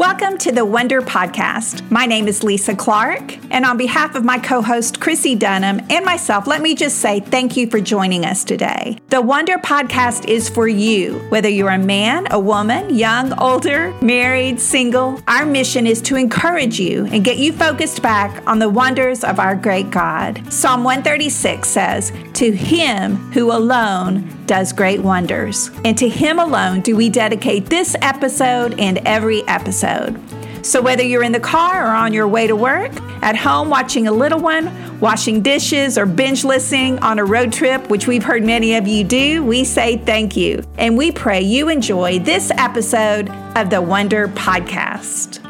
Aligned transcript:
Welcome 0.00 0.38
to 0.38 0.50
the 0.50 0.64
Wonder 0.64 1.02
Podcast. 1.02 1.90
My 1.90 2.06
name 2.06 2.26
is 2.26 2.42
Lisa 2.42 2.74
Clark, 2.74 3.36
and 3.52 3.66
on 3.66 3.76
behalf 3.76 4.14
of 4.14 4.24
my 4.24 4.38
co 4.38 4.62
host, 4.62 4.98
Chrissie 4.98 5.34
Dunham, 5.34 5.82
and 5.90 6.06
myself, 6.06 6.46
let 6.46 6.62
me 6.62 6.74
just 6.74 7.00
say 7.00 7.20
thank 7.20 7.54
you 7.54 7.68
for 7.68 7.82
joining 7.82 8.24
us 8.24 8.42
today. 8.42 8.96
The 9.10 9.20
Wonder 9.20 9.58
Podcast 9.58 10.26
is 10.26 10.48
for 10.48 10.66
you, 10.66 11.18
whether 11.28 11.50
you're 11.50 11.68
a 11.68 11.76
man, 11.78 12.28
a 12.30 12.40
woman, 12.40 12.94
young, 12.94 13.38
older, 13.38 13.92
married, 14.00 14.58
single. 14.58 15.20
Our 15.28 15.44
mission 15.44 15.86
is 15.86 16.00
to 16.00 16.16
encourage 16.16 16.80
you 16.80 17.04
and 17.04 17.22
get 17.22 17.36
you 17.36 17.52
focused 17.52 18.00
back 18.00 18.42
on 18.48 18.58
the 18.58 18.70
wonders 18.70 19.22
of 19.22 19.38
our 19.38 19.54
great 19.54 19.90
God. 19.90 20.50
Psalm 20.50 20.82
136 20.82 21.68
says, 21.68 22.10
To 22.32 22.50
him 22.50 23.16
who 23.32 23.52
alone 23.52 24.39
does 24.50 24.72
great 24.72 24.98
wonders. 24.98 25.70
And 25.84 25.96
to 25.98 26.08
Him 26.08 26.40
alone 26.40 26.80
do 26.80 26.96
we 26.96 27.08
dedicate 27.08 27.66
this 27.66 27.94
episode 28.02 28.80
and 28.80 28.98
every 29.06 29.46
episode. 29.46 30.20
So, 30.66 30.82
whether 30.82 31.04
you're 31.04 31.22
in 31.22 31.30
the 31.30 31.38
car 31.38 31.86
or 31.86 31.94
on 31.94 32.12
your 32.12 32.26
way 32.26 32.48
to 32.48 32.56
work, 32.56 32.90
at 33.22 33.36
home 33.36 33.70
watching 33.70 34.08
a 34.08 34.12
little 34.12 34.40
one, 34.40 34.98
washing 34.98 35.40
dishes, 35.40 35.96
or 35.96 36.04
binge 36.04 36.42
listening 36.42 36.98
on 36.98 37.20
a 37.20 37.24
road 37.24 37.52
trip, 37.52 37.88
which 37.90 38.08
we've 38.08 38.24
heard 38.24 38.42
many 38.42 38.74
of 38.74 38.88
you 38.88 39.04
do, 39.04 39.44
we 39.44 39.62
say 39.62 39.98
thank 39.98 40.36
you. 40.36 40.64
And 40.78 40.98
we 40.98 41.12
pray 41.12 41.40
you 41.42 41.68
enjoy 41.68 42.18
this 42.18 42.50
episode 42.50 43.30
of 43.54 43.70
the 43.70 43.80
Wonder 43.80 44.26
Podcast. 44.26 45.49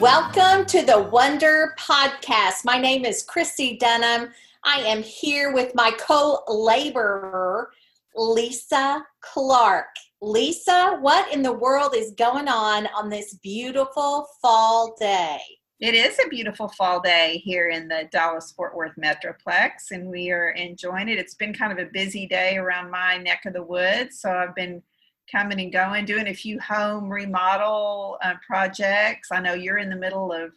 Welcome 0.00 0.66
to 0.66 0.82
the 0.82 1.08
Wonder 1.10 1.74
Podcast. 1.78 2.66
My 2.66 2.78
name 2.78 3.06
is 3.06 3.22
Chrissie 3.22 3.78
Dunham. 3.78 4.30
I 4.62 4.80
am 4.80 5.02
here 5.02 5.54
with 5.54 5.74
my 5.74 5.90
co 5.98 6.40
laborer, 6.48 7.70
Lisa 8.14 9.06
Clark. 9.22 9.86
Lisa, 10.20 10.98
what 11.00 11.32
in 11.32 11.40
the 11.40 11.54
world 11.54 11.94
is 11.96 12.10
going 12.10 12.46
on 12.46 12.88
on 12.88 13.08
this 13.08 13.38
beautiful 13.42 14.28
fall 14.42 14.94
day? 15.00 15.38
It 15.80 15.94
is 15.94 16.18
a 16.18 16.28
beautiful 16.28 16.68
fall 16.68 17.00
day 17.00 17.40
here 17.42 17.70
in 17.70 17.88
the 17.88 18.06
Dallas 18.12 18.52
Fort 18.52 18.76
Worth 18.76 18.96
Metroplex, 19.02 19.92
and 19.92 20.10
we 20.10 20.30
are 20.30 20.50
enjoying 20.50 21.08
it. 21.08 21.18
It's 21.18 21.36
been 21.36 21.54
kind 21.54 21.72
of 21.72 21.78
a 21.78 21.90
busy 21.90 22.26
day 22.26 22.58
around 22.58 22.90
my 22.90 23.16
neck 23.16 23.46
of 23.46 23.54
the 23.54 23.62
woods, 23.62 24.20
so 24.20 24.30
I've 24.30 24.54
been 24.54 24.82
coming 25.30 25.60
and 25.60 25.72
going, 25.72 26.04
doing 26.04 26.28
a 26.28 26.34
few 26.34 26.60
home 26.60 27.08
remodel 27.08 28.18
uh, 28.22 28.34
projects. 28.46 29.28
I 29.32 29.40
know 29.40 29.54
you're 29.54 29.78
in 29.78 29.90
the 29.90 29.96
middle 29.96 30.32
of 30.32 30.52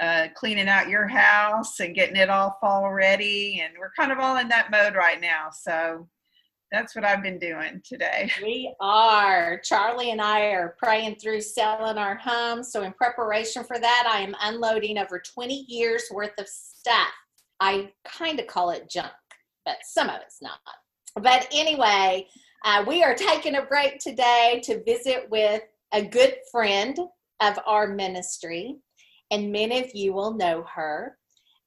uh, 0.00 0.28
cleaning 0.34 0.68
out 0.68 0.88
your 0.88 1.06
house 1.08 1.80
and 1.80 1.94
getting 1.94 2.16
it 2.16 2.30
all 2.30 2.56
fall 2.60 2.90
ready. 2.92 3.60
And 3.64 3.74
we're 3.78 3.92
kind 3.98 4.12
of 4.12 4.18
all 4.18 4.36
in 4.38 4.48
that 4.48 4.70
mode 4.70 4.94
right 4.94 5.20
now. 5.20 5.48
So 5.50 6.08
that's 6.70 6.94
what 6.94 7.04
I've 7.04 7.22
been 7.22 7.38
doing 7.38 7.82
today. 7.84 8.30
We 8.42 8.74
are. 8.80 9.60
Charlie 9.64 10.10
and 10.10 10.20
I 10.20 10.50
are 10.50 10.76
praying 10.78 11.16
through 11.16 11.40
selling 11.40 11.98
our 11.98 12.16
home. 12.16 12.62
So, 12.62 12.82
in 12.82 12.92
preparation 12.92 13.64
for 13.64 13.78
that, 13.78 14.10
I 14.10 14.20
am 14.20 14.36
unloading 14.42 14.98
over 14.98 15.20
20 15.20 15.64
years 15.68 16.04
worth 16.10 16.38
of 16.38 16.46
stuff. 16.46 17.08
I 17.60 17.90
kind 18.06 18.38
of 18.38 18.46
call 18.46 18.70
it 18.70 18.88
junk, 18.88 19.12
but 19.64 19.76
some 19.82 20.08
of 20.08 20.20
it's 20.24 20.40
not. 20.42 20.60
But 21.16 21.48
anyway, 21.52 22.28
uh, 22.64 22.84
we 22.86 23.02
are 23.02 23.14
taking 23.14 23.56
a 23.56 23.62
break 23.62 23.98
today 23.98 24.60
to 24.64 24.82
visit 24.84 25.28
with 25.30 25.62
a 25.92 26.02
good 26.02 26.36
friend 26.50 26.98
of 27.40 27.58
our 27.66 27.88
ministry 27.88 28.76
and 29.30 29.52
many 29.52 29.80
of 29.80 29.94
you 29.94 30.12
will 30.12 30.34
know 30.34 30.64
her. 30.74 31.16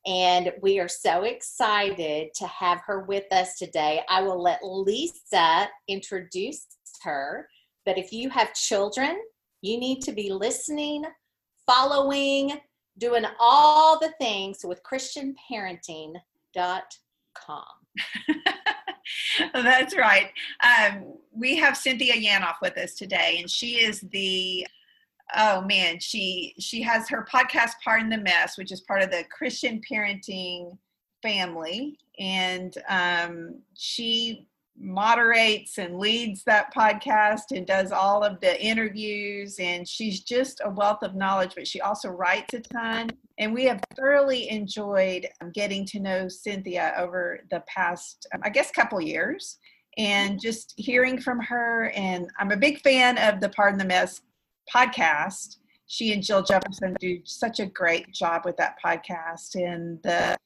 And 0.05 0.51
we 0.61 0.79
are 0.79 0.87
so 0.87 1.23
excited 1.23 2.29
to 2.35 2.45
have 2.47 2.81
her 2.87 3.01
with 3.01 3.25
us 3.31 3.57
today. 3.57 4.01
I 4.09 4.21
will 4.23 4.41
let 4.41 4.59
Lisa 4.63 5.69
introduce 5.87 6.65
her. 7.03 7.47
But 7.85 7.99
if 7.99 8.11
you 8.11 8.29
have 8.31 8.53
children, 8.53 9.17
you 9.61 9.79
need 9.79 10.01
to 10.01 10.11
be 10.11 10.31
listening, 10.31 11.05
following, 11.67 12.59
doing 12.97 13.25
all 13.39 13.99
the 13.99 14.11
things 14.19 14.59
with 14.63 14.81
ChristianParenting.com. 14.83 17.65
That's 19.53 19.95
right. 19.95 20.31
Um, 20.63 21.13
we 21.31 21.55
have 21.57 21.77
Cynthia 21.77 22.13
Yanof 22.13 22.55
with 22.61 22.77
us 22.77 22.93
today, 22.95 23.37
and 23.39 23.49
she 23.49 23.75
is 23.75 24.01
the 24.11 24.67
oh 25.33 25.61
man 25.61 25.97
she 25.97 26.53
she 26.59 26.81
has 26.81 27.07
her 27.07 27.25
podcast 27.31 27.71
pardon 27.81 28.09
the 28.09 28.17
mess 28.17 28.57
which 28.57 28.69
is 28.69 28.81
part 28.81 29.01
of 29.01 29.09
the 29.09 29.23
christian 29.31 29.79
parenting 29.89 30.77
family. 31.21 31.97
And 32.19 32.75
um, 32.89 33.61
she 33.75 34.47
moderates 34.79 35.77
and 35.77 35.99
leads 35.99 36.43
that 36.43 36.73
podcast 36.73 37.55
and 37.55 37.67
does 37.67 37.91
all 37.91 38.23
of 38.23 38.39
the 38.41 38.61
interviews. 38.63 39.57
And 39.59 39.87
she's 39.87 40.21
just 40.21 40.61
a 40.63 40.69
wealth 40.69 41.03
of 41.03 41.15
knowledge 41.15 41.53
but 41.55 41.67
she 41.67 41.81
also 41.81 42.09
writes 42.09 42.53
a 42.53 42.59
ton 42.59 43.09
and 43.41 43.53
we 43.53 43.65
have 43.65 43.81
thoroughly 43.97 44.49
enjoyed 44.49 45.27
um, 45.41 45.51
getting 45.53 45.85
to 45.87 45.99
know 45.99 46.29
cynthia 46.29 46.93
over 46.97 47.41
the 47.51 47.61
past 47.67 48.25
um, 48.33 48.41
i 48.43 48.49
guess 48.49 48.71
couple 48.71 49.01
years 49.01 49.57
and 49.97 50.39
just 50.41 50.73
hearing 50.77 51.19
from 51.19 51.39
her 51.39 51.91
and 51.95 52.29
i'm 52.39 52.51
a 52.51 52.57
big 52.57 52.79
fan 52.79 53.17
of 53.17 53.41
the 53.41 53.49
pardon 53.49 53.77
the 53.77 53.85
mess 53.85 54.21
podcast. 54.73 55.57
She 55.87 56.13
and 56.13 56.23
Jill 56.23 56.43
Jefferson 56.43 56.95
do 56.99 57.19
such 57.25 57.59
a 57.59 57.65
great 57.65 58.11
job 58.13 58.43
with 58.45 58.55
that 58.57 58.75
podcast, 58.83 59.55
and 59.55 60.01
the 60.03 60.37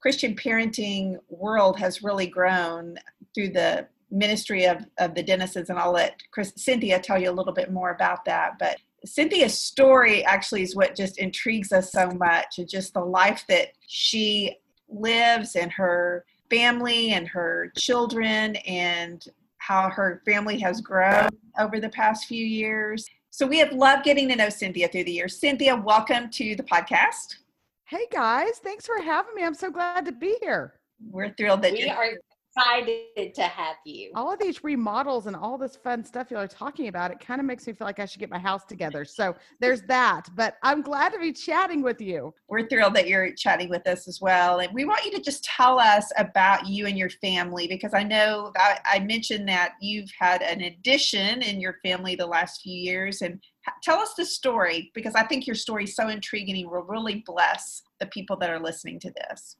Christian 0.00 0.34
parenting 0.34 1.16
world 1.28 1.78
has 1.78 2.02
really 2.02 2.26
grown 2.26 2.96
through 3.34 3.50
the 3.50 3.86
ministry 4.10 4.64
of, 4.64 4.84
of 4.98 5.14
the 5.14 5.22
Dennisons, 5.22 5.68
and 5.68 5.78
I'll 5.78 5.92
let 5.92 6.20
Chris, 6.32 6.52
Cynthia 6.56 6.98
tell 6.98 7.20
you 7.20 7.30
a 7.30 7.32
little 7.32 7.52
bit 7.52 7.72
more 7.72 7.90
about 7.90 8.24
that. 8.24 8.58
But 8.58 8.78
Cynthia's 9.04 9.60
story 9.60 10.24
actually 10.24 10.62
is 10.62 10.74
what 10.74 10.96
just 10.96 11.18
intrigues 11.18 11.72
us 11.72 11.92
so 11.92 12.10
much, 12.10 12.58
and 12.58 12.68
just 12.68 12.94
the 12.94 13.00
life 13.00 13.44
that 13.48 13.68
she 13.86 14.56
lives 14.88 15.56
and 15.56 15.70
her 15.72 16.24
family 16.50 17.12
and 17.12 17.28
her 17.28 17.72
children 17.76 18.56
and 18.56 19.24
how 19.58 19.88
her 19.90 20.22
family 20.24 20.58
has 20.58 20.80
grown 20.80 21.28
over 21.58 21.78
the 21.78 21.90
past 21.90 22.26
few 22.26 22.44
years 22.44 23.06
so 23.38 23.46
we 23.46 23.58
have 23.58 23.72
loved 23.72 24.04
getting 24.04 24.28
to 24.30 24.36
know 24.36 24.48
Cynthia 24.48 24.88
through 24.88 25.04
the 25.04 25.12
years. 25.12 25.38
Cynthia, 25.38 25.76
welcome 25.76 26.28
to 26.30 26.56
the 26.56 26.62
podcast. 26.64 27.36
Hey 27.84 28.06
guys, 28.10 28.58
thanks 28.64 28.84
for 28.84 29.00
having 29.00 29.32
me. 29.34 29.44
I'm 29.44 29.54
so 29.54 29.70
glad 29.70 30.04
to 30.06 30.12
be 30.12 30.36
here. 30.40 30.74
We're 31.08 31.32
thrilled 31.34 31.62
that 31.62 31.72
we 31.72 31.84
you 31.84 31.90
are 31.90 32.10
excited 32.58 33.34
to 33.34 33.42
have 33.42 33.76
you. 33.84 34.10
All 34.14 34.32
of 34.32 34.38
these 34.38 34.62
remodels 34.64 35.26
and 35.26 35.36
all 35.36 35.58
this 35.58 35.76
fun 35.76 36.04
stuff 36.04 36.30
you 36.30 36.36
are 36.36 36.48
talking 36.48 36.88
about, 36.88 37.10
it 37.10 37.20
kind 37.20 37.40
of 37.40 37.46
makes 37.46 37.66
me 37.66 37.72
feel 37.72 37.86
like 37.86 37.98
I 37.98 38.04
should 38.04 38.20
get 38.20 38.30
my 38.30 38.38
house 38.38 38.64
together. 38.64 39.04
So 39.04 39.34
there's 39.60 39.82
that. 39.82 40.28
But 40.34 40.56
I'm 40.62 40.82
glad 40.82 41.12
to 41.12 41.18
be 41.18 41.32
chatting 41.32 41.82
with 41.82 42.00
you. 42.00 42.34
We're 42.48 42.68
thrilled 42.68 42.94
that 42.94 43.08
you're 43.08 43.32
chatting 43.34 43.68
with 43.68 43.86
us 43.86 44.08
as 44.08 44.20
well. 44.20 44.60
And 44.60 44.72
we 44.72 44.84
want 44.84 45.04
you 45.04 45.12
to 45.12 45.20
just 45.20 45.44
tell 45.44 45.78
us 45.78 46.10
about 46.16 46.66
you 46.66 46.86
and 46.86 46.98
your 46.98 47.10
family 47.10 47.66
because 47.68 47.94
I 47.94 48.02
know 48.02 48.52
I, 48.56 48.78
I 48.84 48.98
mentioned 49.00 49.48
that 49.48 49.74
you've 49.80 50.10
had 50.18 50.42
an 50.42 50.62
addition 50.62 51.42
in 51.42 51.60
your 51.60 51.76
family 51.84 52.16
the 52.16 52.26
last 52.26 52.62
few 52.62 52.74
years. 52.74 53.22
And 53.22 53.42
tell 53.82 53.98
us 53.98 54.14
the 54.16 54.24
story 54.24 54.90
because 54.94 55.14
I 55.14 55.24
think 55.24 55.46
your 55.46 55.56
story 55.56 55.84
is 55.84 55.94
so 55.94 56.08
intriguing 56.08 56.56
and 56.56 56.70
will 56.70 56.82
really 56.82 57.22
bless 57.26 57.82
the 58.00 58.06
people 58.06 58.36
that 58.38 58.50
are 58.50 58.60
listening 58.60 58.98
to 59.00 59.12
this. 59.12 59.56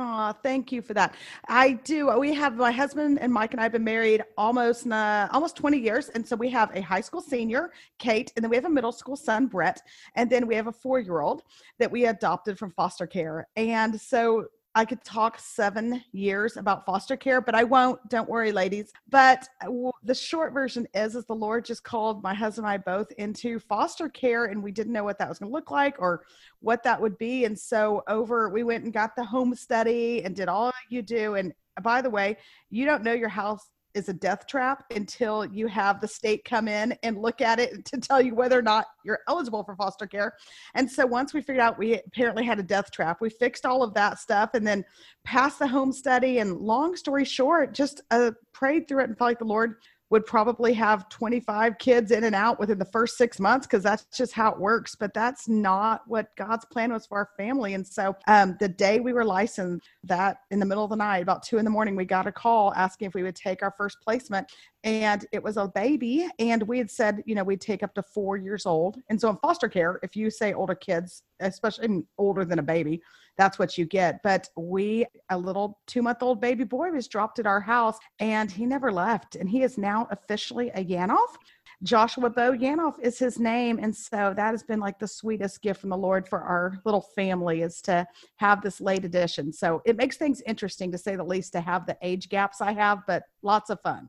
Oh, 0.00 0.32
thank 0.44 0.70
you 0.70 0.80
for 0.80 0.94
that. 0.94 1.16
I 1.48 1.72
do. 1.72 2.16
We 2.16 2.32
have 2.32 2.56
my 2.56 2.70
husband 2.70 3.18
and 3.20 3.32
Mike 3.32 3.52
and 3.52 3.58
I 3.58 3.64
have 3.64 3.72
been 3.72 3.82
married 3.82 4.22
almost 4.36 4.86
uh, 4.86 5.26
almost 5.32 5.56
20 5.56 5.76
years, 5.76 6.08
and 6.10 6.24
so 6.24 6.36
we 6.36 6.48
have 6.50 6.70
a 6.76 6.80
high 6.80 7.00
school 7.00 7.20
senior, 7.20 7.72
Kate, 7.98 8.32
and 8.36 8.44
then 8.44 8.50
we 8.50 8.54
have 8.54 8.64
a 8.64 8.70
middle 8.70 8.92
school 8.92 9.16
son, 9.16 9.48
Brett, 9.48 9.82
and 10.14 10.30
then 10.30 10.46
we 10.46 10.54
have 10.54 10.68
a 10.68 10.72
four 10.72 11.00
year 11.00 11.20
old 11.20 11.42
that 11.80 11.90
we 11.90 12.06
adopted 12.06 12.60
from 12.60 12.70
foster 12.70 13.08
care. 13.08 13.48
And 13.56 14.00
so 14.00 14.46
I 14.74 14.84
could 14.84 15.02
talk 15.02 15.38
seven 15.38 16.02
years 16.12 16.56
about 16.56 16.84
foster 16.84 17.16
care, 17.16 17.40
but 17.40 17.54
I 17.54 17.64
won't. 17.64 18.00
Don't 18.08 18.28
worry, 18.28 18.52
ladies. 18.52 18.92
But 19.08 19.48
uh, 19.60 19.90
the 20.04 20.14
short 20.14 20.52
version 20.52 20.86
is, 20.94 21.16
is 21.16 21.24
the 21.24 21.34
Lord 21.34 21.64
just 21.64 21.82
called 21.82 22.22
my 22.22 22.34
husband 22.34 22.66
and 22.66 22.74
I 22.74 22.76
both 22.76 23.10
into 23.12 23.58
foster 23.58 24.08
care, 24.08 24.46
and 24.46 24.62
we 24.62 24.70
didn't 24.70 24.92
know 24.92 25.04
what 25.04 25.18
that 25.18 25.28
was 25.28 25.38
going 25.38 25.50
to 25.50 25.54
look 25.54 25.70
like 25.70 25.96
or 25.98 26.24
what 26.60 26.82
that 26.84 27.00
would 27.00 27.18
be. 27.18 27.44
And 27.44 27.58
so 27.58 28.02
over, 28.08 28.50
we 28.50 28.62
went 28.62 28.84
and 28.84 28.92
got 28.92 29.16
the 29.16 29.24
home 29.24 29.54
study 29.54 30.22
and 30.22 30.36
did 30.36 30.48
all 30.48 30.72
you 30.90 31.02
do. 31.02 31.34
And 31.34 31.52
by 31.82 32.02
the 32.02 32.10
way, 32.10 32.36
you 32.70 32.84
don't 32.84 33.02
know 33.02 33.12
your 33.14 33.28
house 33.28 33.70
is 33.94 34.08
a 34.08 34.12
death 34.12 34.46
trap 34.46 34.84
until 34.94 35.44
you 35.44 35.66
have 35.66 36.00
the 36.00 36.08
state 36.08 36.44
come 36.44 36.68
in 36.68 36.96
and 37.02 37.18
look 37.18 37.40
at 37.40 37.58
it 37.58 37.84
to 37.86 37.98
tell 37.98 38.20
you 38.20 38.34
whether 38.34 38.58
or 38.58 38.62
not 38.62 38.86
you're 39.04 39.20
eligible 39.28 39.64
for 39.64 39.74
foster 39.76 40.06
care. 40.06 40.34
And 40.74 40.90
so 40.90 41.06
once 41.06 41.34
we 41.34 41.40
figured 41.40 41.60
out 41.60 41.78
we 41.78 41.94
apparently 41.94 42.44
had 42.44 42.58
a 42.58 42.62
death 42.62 42.90
trap, 42.90 43.18
we 43.20 43.30
fixed 43.30 43.66
all 43.66 43.82
of 43.82 43.94
that 43.94 44.18
stuff 44.18 44.50
and 44.54 44.66
then 44.66 44.84
passed 45.24 45.58
the 45.58 45.66
home 45.66 45.92
study. 45.92 46.38
And 46.38 46.58
long 46.58 46.96
story 46.96 47.24
short, 47.24 47.74
just 47.74 48.02
uh, 48.10 48.32
prayed 48.52 48.88
through 48.88 49.00
it 49.00 49.08
and 49.08 49.18
felt 49.18 49.30
like 49.30 49.38
the 49.38 49.44
Lord 49.44 49.76
would 50.10 50.24
probably 50.24 50.72
have 50.72 51.08
25 51.08 51.78
kids 51.78 52.10
in 52.10 52.24
and 52.24 52.34
out 52.34 52.58
within 52.58 52.78
the 52.78 52.84
first 52.86 53.16
six 53.16 53.38
months 53.38 53.66
because 53.66 53.82
that's 53.82 54.06
just 54.16 54.32
how 54.32 54.50
it 54.50 54.58
works. 54.58 54.94
But 54.94 55.12
that's 55.12 55.48
not 55.48 56.02
what 56.06 56.34
God's 56.36 56.64
plan 56.64 56.92
was 56.92 57.06
for 57.06 57.18
our 57.18 57.30
family. 57.36 57.74
And 57.74 57.86
so 57.86 58.16
um, 58.26 58.56
the 58.58 58.68
day 58.68 59.00
we 59.00 59.12
were 59.12 59.24
licensed, 59.24 59.86
that 60.04 60.38
in 60.50 60.58
the 60.58 60.66
middle 60.66 60.84
of 60.84 60.90
the 60.90 60.96
night, 60.96 61.22
about 61.22 61.42
two 61.42 61.58
in 61.58 61.64
the 61.64 61.70
morning, 61.70 61.94
we 61.94 62.04
got 62.04 62.26
a 62.26 62.32
call 62.32 62.72
asking 62.74 63.08
if 63.08 63.14
we 63.14 63.22
would 63.22 63.36
take 63.36 63.62
our 63.62 63.74
first 63.76 63.98
placement. 64.02 64.50
And 64.84 65.26
it 65.32 65.42
was 65.42 65.56
a 65.56 65.66
baby 65.66 66.28
and 66.38 66.62
we 66.62 66.78
had 66.78 66.90
said 66.90 67.22
you 67.26 67.34
know 67.34 67.42
we'd 67.42 67.60
take 67.60 67.82
up 67.82 67.94
to 67.94 68.02
four 68.02 68.36
years 68.36 68.64
old 68.64 68.96
and 69.08 69.20
so 69.20 69.28
in 69.28 69.36
foster 69.38 69.68
care 69.68 69.98
if 70.02 70.14
you 70.14 70.30
say 70.30 70.52
older 70.52 70.74
kids 70.74 71.24
especially 71.40 72.04
older 72.16 72.44
than 72.44 72.60
a 72.60 72.62
baby 72.62 73.02
that's 73.36 73.58
what 73.58 73.76
you 73.76 73.84
get 73.84 74.20
but 74.22 74.48
we 74.56 75.04
a 75.30 75.38
little 75.38 75.80
two 75.86 76.00
month 76.00 76.22
old 76.22 76.40
baby 76.40 76.64
boy 76.64 76.90
was 76.90 77.08
dropped 77.08 77.40
at 77.40 77.46
our 77.46 77.60
house 77.60 77.98
and 78.20 78.50
he 78.52 78.64
never 78.64 78.92
left 78.92 79.34
and 79.34 79.48
he 79.48 79.62
is 79.62 79.78
now 79.78 80.06
officially 80.10 80.70
a 80.70 80.84
yanof 80.84 81.36
Joshua 81.84 82.28
Bo 82.28 82.52
Yanof 82.52 82.98
is 83.00 83.18
his 83.18 83.38
name. 83.38 83.78
And 83.80 83.94
so 83.94 84.34
that 84.36 84.50
has 84.50 84.64
been 84.64 84.80
like 84.80 84.98
the 84.98 85.06
sweetest 85.06 85.62
gift 85.62 85.80
from 85.80 85.90
the 85.90 85.96
Lord 85.96 86.28
for 86.28 86.40
our 86.40 86.80
little 86.84 87.00
family 87.14 87.62
is 87.62 87.80
to 87.82 88.04
have 88.36 88.62
this 88.62 88.80
late 88.80 89.04
edition. 89.04 89.52
So 89.52 89.80
it 89.84 89.96
makes 89.96 90.16
things 90.16 90.42
interesting 90.46 90.90
to 90.90 90.98
say 90.98 91.14
the 91.14 91.22
least 91.22 91.52
to 91.52 91.60
have 91.60 91.86
the 91.86 91.96
age 92.02 92.28
gaps 92.30 92.60
I 92.60 92.72
have, 92.72 93.02
but 93.06 93.22
lots 93.42 93.70
of 93.70 93.80
fun. 93.80 94.08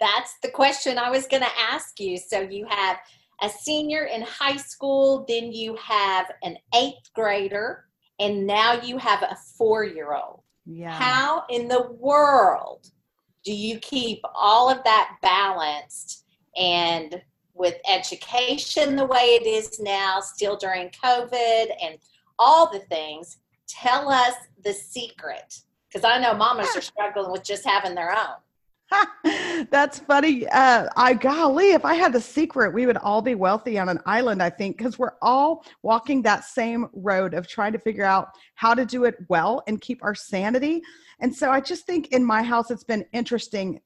That's 0.00 0.34
the 0.42 0.50
question 0.50 0.98
I 0.98 1.10
was 1.10 1.26
going 1.26 1.42
to 1.42 1.58
ask 1.58 2.00
you. 2.00 2.16
So 2.16 2.40
you 2.40 2.66
have 2.68 2.98
a 3.42 3.48
senior 3.48 4.04
in 4.04 4.22
high 4.22 4.56
school, 4.56 5.24
then 5.28 5.52
you 5.52 5.76
have 5.76 6.30
an 6.42 6.56
eighth 6.74 7.12
grader, 7.14 7.84
and 8.18 8.46
now 8.46 8.80
you 8.80 8.98
have 8.98 9.22
a 9.22 9.36
four 9.56 9.84
year 9.84 10.14
old. 10.14 10.42
Yeah. 10.66 10.92
How 10.92 11.44
in 11.50 11.68
the 11.68 11.90
world 11.92 12.86
do 13.44 13.52
you 13.52 13.78
keep 13.78 14.20
all 14.34 14.70
of 14.70 14.84
that 14.84 15.16
balanced 15.22 16.24
and 16.56 17.20
with 17.54 17.76
education 17.88 18.96
the 18.96 19.06
way 19.06 19.38
it 19.40 19.46
is 19.46 19.80
now, 19.80 20.20
still 20.20 20.56
during 20.56 20.90
COVID 20.90 21.66
and 21.82 21.98
all 22.38 22.70
the 22.70 22.80
things? 22.80 23.38
Tell 23.68 24.10
us 24.10 24.34
the 24.64 24.72
secret 24.72 25.60
because 25.88 26.04
I 26.04 26.20
know 26.20 26.34
mamas 26.34 26.76
are 26.76 26.80
struggling 26.80 27.32
with 27.32 27.44
just 27.44 27.64
having 27.66 27.94
their 27.94 28.10
own. 28.10 28.36
That's 29.70 29.98
funny. 30.00 30.46
Uh, 30.48 30.88
I 30.96 31.14
golly, 31.14 31.72
if 31.72 31.84
I 31.84 31.94
had 31.94 32.12
the 32.12 32.20
secret, 32.20 32.74
we 32.74 32.86
would 32.86 32.96
all 32.96 33.22
be 33.22 33.34
wealthy 33.34 33.78
on 33.78 33.88
an 33.88 34.00
island. 34.06 34.42
I 34.42 34.50
think 34.50 34.76
because 34.78 34.98
we're 34.98 35.14
all 35.22 35.64
walking 35.82 36.22
that 36.22 36.44
same 36.44 36.88
road 36.92 37.34
of 37.34 37.46
trying 37.46 37.72
to 37.72 37.78
figure 37.78 38.04
out 38.04 38.28
how 38.54 38.74
to 38.74 38.84
do 38.84 39.04
it 39.04 39.16
well 39.28 39.62
and 39.66 39.80
keep 39.80 40.02
our 40.02 40.14
sanity. 40.14 40.82
And 41.20 41.34
so 41.34 41.50
I 41.50 41.60
just 41.60 41.86
think 41.86 42.08
in 42.08 42.24
my 42.24 42.42
house, 42.42 42.70
it's 42.70 42.84
been 42.84 43.04
interesting. 43.12 43.80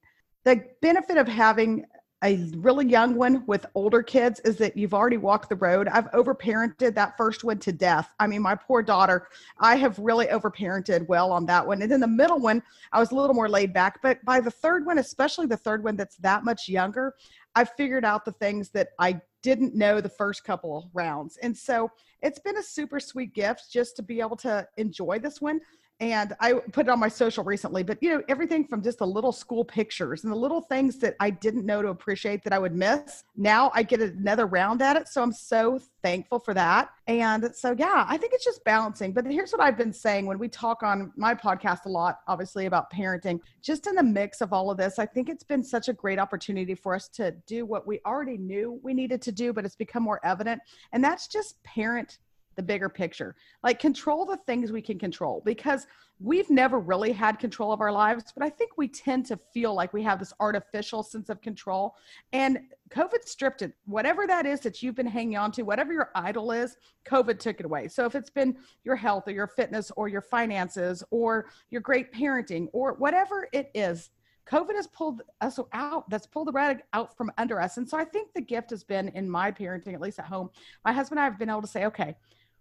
The 0.44 0.64
benefit 0.80 1.16
of 1.16 1.26
having 1.26 1.84
a 2.24 2.38
really 2.56 2.86
young 2.86 3.14
one 3.16 3.44
with 3.46 3.66
older 3.74 4.02
kids 4.02 4.40
is 4.40 4.56
that 4.56 4.76
you've 4.76 4.94
already 4.94 5.18
walked 5.18 5.50
the 5.50 5.56
road. 5.56 5.88
I've 5.88 6.10
overparented 6.12 6.94
that 6.94 7.18
first 7.18 7.44
one 7.44 7.58
to 7.58 7.70
death. 7.70 8.14
I 8.18 8.26
mean, 8.26 8.40
my 8.40 8.54
poor 8.54 8.82
daughter, 8.82 9.28
I 9.60 9.76
have 9.76 9.98
really 9.98 10.26
overparented 10.26 11.06
well 11.06 11.30
on 11.30 11.44
that 11.46 11.66
one. 11.66 11.82
And 11.82 11.92
then 11.92 12.00
the 12.00 12.06
middle 12.06 12.38
one, 12.38 12.62
I 12.92 12.98
was 12.98 13.10
a 13.10 13.14
little 13.14 13.34
more 13.34 13.48
laid 13.48 13.74
back. 13.74 14.00
But 14.00 14.24
by 14.24 14.40
the 14.40 14.50
third 14.50 14.86
one, 14.86 14.98
especially 14.98 15.46
the 15.46 15.58
third 15.58 15.84
one 15.84 15.96
that's 15.96 16.16
that 16.16 16.44
much 16.44 16.66
younger, 16.66 17.14
I 17.54 17.64
figured 17.64 18.06
out 18.06 18.24
the 18.24 18.32
things 18.32 18.70
that 18.70 18.88
I 18.98 19.20
didn't 19.42 19.74
know 19.74 20.00
the 20.00 20.08
first 20.08 20.44
couple 20.44 20.90
rounds. 20.94 21.36
And 21.42 21.54
so 21.54 21.90
it's 22.22 22.38
been 22.38 22.56
a 22.56 22.62
super 22.62 23.00
sweet 23.00 23.34
gift 23.34 23.70
just 23.70 23.96
to 23.96 24.02
be 24.02 24.20
able 24.20 24.36
to 24.36 24.66
enjoy 24.78 25.18
this 25.18 25.42
one 25.42 25.60
and 26.00 26.34
I 26.40 26.54
put 26.54 26.86
it 26.86 26.90
on 26.90 26.98
my 26.98 27.08
social 27.08 27.44
recently, 27.44 27.84
but 27.84 27.98
you 28.02 28.10
know, 28.10 28.22
everything 28.28 28.66
from 28.66 28.82
just 28.82 28.98
the 28.98 29.06
little 29.06 29.30
school 29.30 29.64
pictures 29.64 30.24
and 30.24 30.32
the 30.32 30.36
little 30.36 30.60
things 30.60 30.98
that 30.98 31.14
I 31.20 31.30
didn't 31.30 31.64
know 31.64 31.82
to 31.82 31.88
appreciate 31.88 32.42
that 32.44 32.52
I 32.52 32.58
would 32.58 32.74
miss. 32.74 33.22
Now 33.36 33.70
I 33.74 33.84
get 33.84 34.00
another 34.00 34.46
round 34.46 34.82
at 34.82 34.96
it. 34.96 35.08
So 35.08 35.22
I'm 35.22 35.32
so 35.32 35.80
thankful 36.02 36.40
for 36.40 36.52
that. 36.52 36.90
And 37.06 37.50
so, 37.54 37.74
yeah, 37.78 38.06
I 38.08 38.16
think 38.16 38.32
it's 38.34 38.44
just 38.44 38.64
balancing. 38.64 39.12
But 39.12 39.26
here's 39.26 39.52
what 39.52 39.60
I've 39.60 39.78
been 39.78 39.92
saying 39.92 40.26
when 40.26 40.38
we 40.38 40.48
talk 40.48 40.82
on 40.82 41.12
my 41.16 41.34
podcast 41.34 41.84
a 41.84 41.88
lot, 41.88 42.20
obviously, 42.26 42.66
about 42.66 42.92
parenting, 42.92 43.40
just 43.62 43.86
in 43.86 43.94
the 43.94 44.02
mix 44.02 44.40
of 44.40 44.52
all 44.52 44.70
of 44.70 44.76
this, 44.76 44.98
I 44.98 45.06
think 45.06 45.28
it's 45.28 45.44
been 45.44 45.62
such 45.62 45.88
a 45.88 45.92
great 45.92 46.18
opportunity 46.18 46.74
for 46.74 46.94
us 46.94 47.08
to 47.10 47.30
do 47.46 47.66
what 47.66 47.86
we 47.86 48.00
already 48.04 48.36
knew 48.36 48.80
we 48.82 48.94
needed 48.94 49.22
to 49.22 49.32
do, 49.32 49.52
but 49.52 49.64
it's 49.64 49.76
become 49.76 50.02
more 50.02 50.20
evident. 50.24 50.60
And 50.92 51.04
that's 51.04 51.28
just 51.28 51.62
parent 51.62 52.18
the 52.56 52.62
bigger 52.62 52.88
picture. 52.88 53.36
Like 53.62 53.78
control 53.78 54.24
the 54.24 54.36
things 54.38 54.72
we 54.72 54.82
can 54.82 54.98
control 54.98 55.42
because 55.44 55.86
we've 56.20 56.48
never 56.50 56.78
really 56.78 57.12
had 57.12 57.38
control 57.38 57.72
of 57.72 57.80
our 57.80 57.90
lives, 57.90 58.32
but 58.36 58.44
I 58.44 58.50
think 58.50 58.72
we 58.76 58.86
tend 58.88 59.26
to 59.26 59.38
feel 59.52 59.74
like 59.74 59.92
we 59.92 60.02
have 60.04 60.18
this 60.18 60.32
artificial 60.38 61.02
sense 61.02 61.28
of 61.28 61.40
control. 61.40 61.96
And 62.32 62.60
COVID 62.90 63.24
stripped 63.24 63.62
it. 63.62 63.72
Whatever 63.86 64.26
that 64.26 64.46
is 64.46 64.60
that 64.60 64.82
you've 64.82 64.94
been 64.94 65.06
hanging 65.06 65.36
on 65.36 65.50
to, 65.52 65.62
whatever 65.62 65.92
your 65.92 66.10
idol 66.14 66.52
is, 66.52 66.76
COVID 67.04 67.38
took 67.38 67.58
it 67.58 67.66
away. 67.66 67.88
So 67.88 68.04
if 68.06 68.14
it's 68.14 68.30
been 68.30 68.56
your 68.84 68.96
health 68.96 69.24
or 69.26 69.32
your 69.32 69.48
fitness 69.48 69.90
or 69.96 70.08
your 70.08 70.22
finances 70.22 71.02
or 71.10 71.46
your 71.70 71.80
great 71.80 72.12
parenting 72.12 72.68
or 72.72 72.94
whatever 72.94 73.48
it 73.52 73.70
is, 73.74 74.10
COVID 74.46 74.74
has 74.74 74.86
pulled 74.86 75.22
us 75.40 75.58
out. 75.72 76.08
That's 76.10 76.26
pulled 76.26 76.48
the 76.48 76.52
rug 76.52 76.80
out 76.92 77.16
from 77.16 77.32
under 77.38 77.60
us. 77.60 77.76
And 77.78 77.88
so 77.88 77.96
I 77.96 78.04
think 78.04 78.32
the 78.34 78.42
gift 78.42 78.70
has 78.70 78.84
been 78.84 79.08
in 79.08 79.28
my 79.28 79.50
parenting, 79.50 79.94
at 79.94 80.00
least 80.00 80.18
at 80.18 80.26
home. 80.26 80.50
My 80.84 80.92
husband 80.92 81.18
and 81.18 81.24
I 81.24 81.30
have 81.30 81.38
been 81.38 81.50
able 81.50 81.62
to 81.62 81.66
say, 81.66 81.86
okay, 81.86 82.14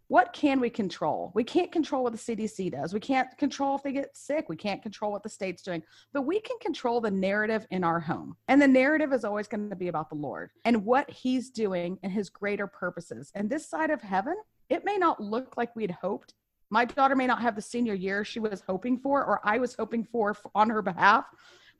what 0.07 0.33
can 0.33 0.59
we 0.59 0.69
control? 0.69 1.31
We 1.33 1.44
can't 1.44 1.71
control 1.71 2.03
what 2.03 2.13
the 2.13 2.19
CDC 2.19 2.71
does. 2.71 2.94
We 2.94 3.00
can't 3.00 3.35
control 3.38 3.75
if 3.75 3.83
they 3.83 3.94
get 3.94 4.15
sick. 4.15 4.50
We 4.50 4.55
can't 4.55 4.81
control 4.81 5.11
what 5.11 5.23
the 5.23 5.29
state's 5.29 5.63
doing, 5.63 5.81
but 6.11 6.23
we 6.23 6.39
can 6.39 6.57
control 6.59 7.01
the 7.01 7.11
narrative 7.11 7.65
in 7.71 7.83
our 7.83 8.00
home. 8.00 8.35
And 8.47 8.61
the 8.61 8.67
narrative 8.67 9.13
is 9.13 9.23
always 9.23 9.47
going 9.47 9.69
to 9.69 9.75
be 9.75 9.88
about 9.88 10.09
the 10.09 10.15
Lord 10.15 10.51
and 10.65 10.85
what 10.85 11.09
he's 11.09 11.50
doing 11.50 11.97
and 12.03 12.11
his 12.11 12.29
greater 12.29 12.67
purposes. 12.67 13.31
And 13.33 13.50
this 13.50 13.67
side 13.67 13.89
of 13.89 14.01
heaven, 14.01 14.35
it 14.69 14.85
may 14.85 14.97
not 14.97 15.21
look 15.21 15.55
like 15.57 15.75
we'd 15.75 15.91
hoped. 15.91 16.33
My 16.69 16.85
daughter 16.85 17.15
may 17.15 17.27
not 17.27 17.41
have 17.41 17.56
the 17.56 17.61
senior 17.61 17.94
year 17.94 18.25
she 18.25 18.39
was 18.39 18.63
hoping 18.67 18.97
for, 18.97 19.23
or 19.23 19.39
I 19.44 19.57
was 19.57 19.75
hoping 19.75 20.03
for 20.03 20.35
on 20.53 20.69
her 20.69 20.81
behalf. 20.81 21.25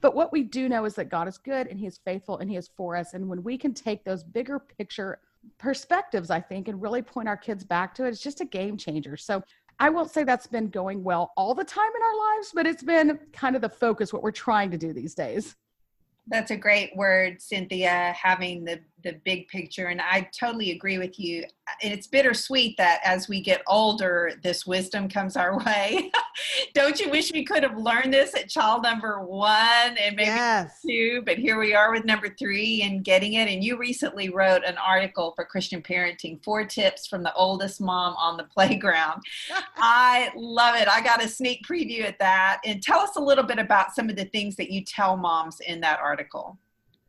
But 0.02 0.16
what 0.16 0.32
we 0.32 0.44
do 0.44 0.68
know 0.68 0.86
is 0.86 0.96
that 0.96 1.10
God 1.10 1.28
is 1.28 1.38
good 1.38 1.68
and 1.68 1.80
He 1.80 1.88
is 1.88 2.00
faithful 2.04 2.38
and 2.38 2.50
He 2.50 2.58
is 2.58 2.70
for 2.76 2.96
us. 2.96 3.14
And 3.14 3.30
when 3.30 3.42
we 3.42 3.58
can 3.58 3.74
take 3.74 4.04
those 4.04 4.24
bigger 4.24 4.60
picture 4.60 5.20
perspectives, 5.58 6.30
I 6.30 6.42
think, 6.42 6.68
and 6.68 6.82
really 6.82 7.02
point 7.02 7.28
our 7.28 7.38
kids 7.38 7.64
back 7.64 7.96
to 7.96 8.06
it. 8.06 8.10
It's 8.10 8.22
just 8.22 8.42
a 8.42 8.46
game 8.46 8.78
changer. 8.78 9.18
So 9.18 9.44
I 9.80 9.90
won't 9.90 10.12
say 10.12 10.24
that's 10.24 10.48
been 10.48 10.70
going 10.70 11.04
well 11.04 11.32
all 11.36 11.56
the 11.56 11.64
time 11.64 11.92
in 11.96 12.02
our 12.02 12.36
lives, 12.36 12.52
but 12.54 12.68
it's 12.68 12.84
been 12.84 13.20
kind 13.32 13.56
of 13.56 13.62
the 13.62 13.70
focus, 13.70 14.14
what 14.14 14.24
we're 14.24 14.32
trying 14.32 14.72
to 14.72 14.78
do 14.78 14.94
these 14.94 15.16
days. 15.16 15.56
That's 16.28 16.52
a 16.52 16.58
great 16.58 16.96
word, 16.96 17.42
Cynthia, 17.42 18.16
having 18.18 18.64
the 18.64 18.80
the 19.04 19.14
big 19.24 19.48
picture 19.48 19.88
and 19.88 20.02
i 20.02 20.28
totally 20.38 20.72
agree 20.72 20.98
with 20.98 21.20
you. 21.20 21.46
And 21.82 21.94
it's 21.94 22.08
bittersweet 22.08 22.76
that 22.78 23.00
as 23.06 23.30
we 23.30 23.42
get 23.42 23.62
older 23.68 24.34
this 24.44 24.66
wisdom 24.66 25.08
comes 25.08 25.38
our 25.38 25.58
way. 25.58 26.12
Don't 26.74 27.00
you 27.00 27.10
wish 27.10 27.32
we 27.32 27.46
could 27.46 27.64
have 27.64 27.78
learned 27.78 28.14
this 28.14 28.36
at 28.36 28.50
child 28.50 28.84
number 28.84 29.22
one 29.22 29.98
and 29.98 30.16
maybe 30.16 30.28
yes. 30.28 30.80
two 30.86 31.22
but 31.26 31.38
here 31.38 31.58
we 31.58 31.74
are 31.74 31.92
with 31.92 32.04
number 32.04 32.28
three 32.38 32.82
and 32.84 33.04
getting 33.04 33.34
it. 33.34 33.48
And 33.48 33.64
you 33.64 33.78
recently 33.78 34.30
wrote 34.30 34.64
an 34.66 34.78
article 34.78 35.34
for 35.36 35.46
christian 35.46 35.82
parenting 35.82 36.44
four 36.44 36.66
tips 36.66 37.08
from 37.08 37.24
the 37.24 37.34
oldest 37.34 37.80
mom 37.80 38.16
on 38.18 38.38
the 38.38 38.44
playground. 38.54 39.22
I 39.78 40.32
love 40.36 40.76
it. 40.76 40.88
I 40.88 41.02
got 41.02 41.24
a 41.24 41.28
sneak 41.28 41.66
preview 41.66 42.04
at 42.04 42.20
that. 42.20 42.60
And 42.66 42.82
tell 42.82 43.00
us 43.00 43.16
a 43.16 43.22
little 43.22 43.44
bit 43.44 43.60
about 43.60 43.96
some 43.96 44.10
of 44.10 44.16
the 44.16 44.26
things 44.26 44.56
that 44.58 44.70
you 44.70 44.84
tell 44.84 45.16
moms 45.16 45.60
in 45.62 45.80
that 45.82 46.00
article 46.00 46.58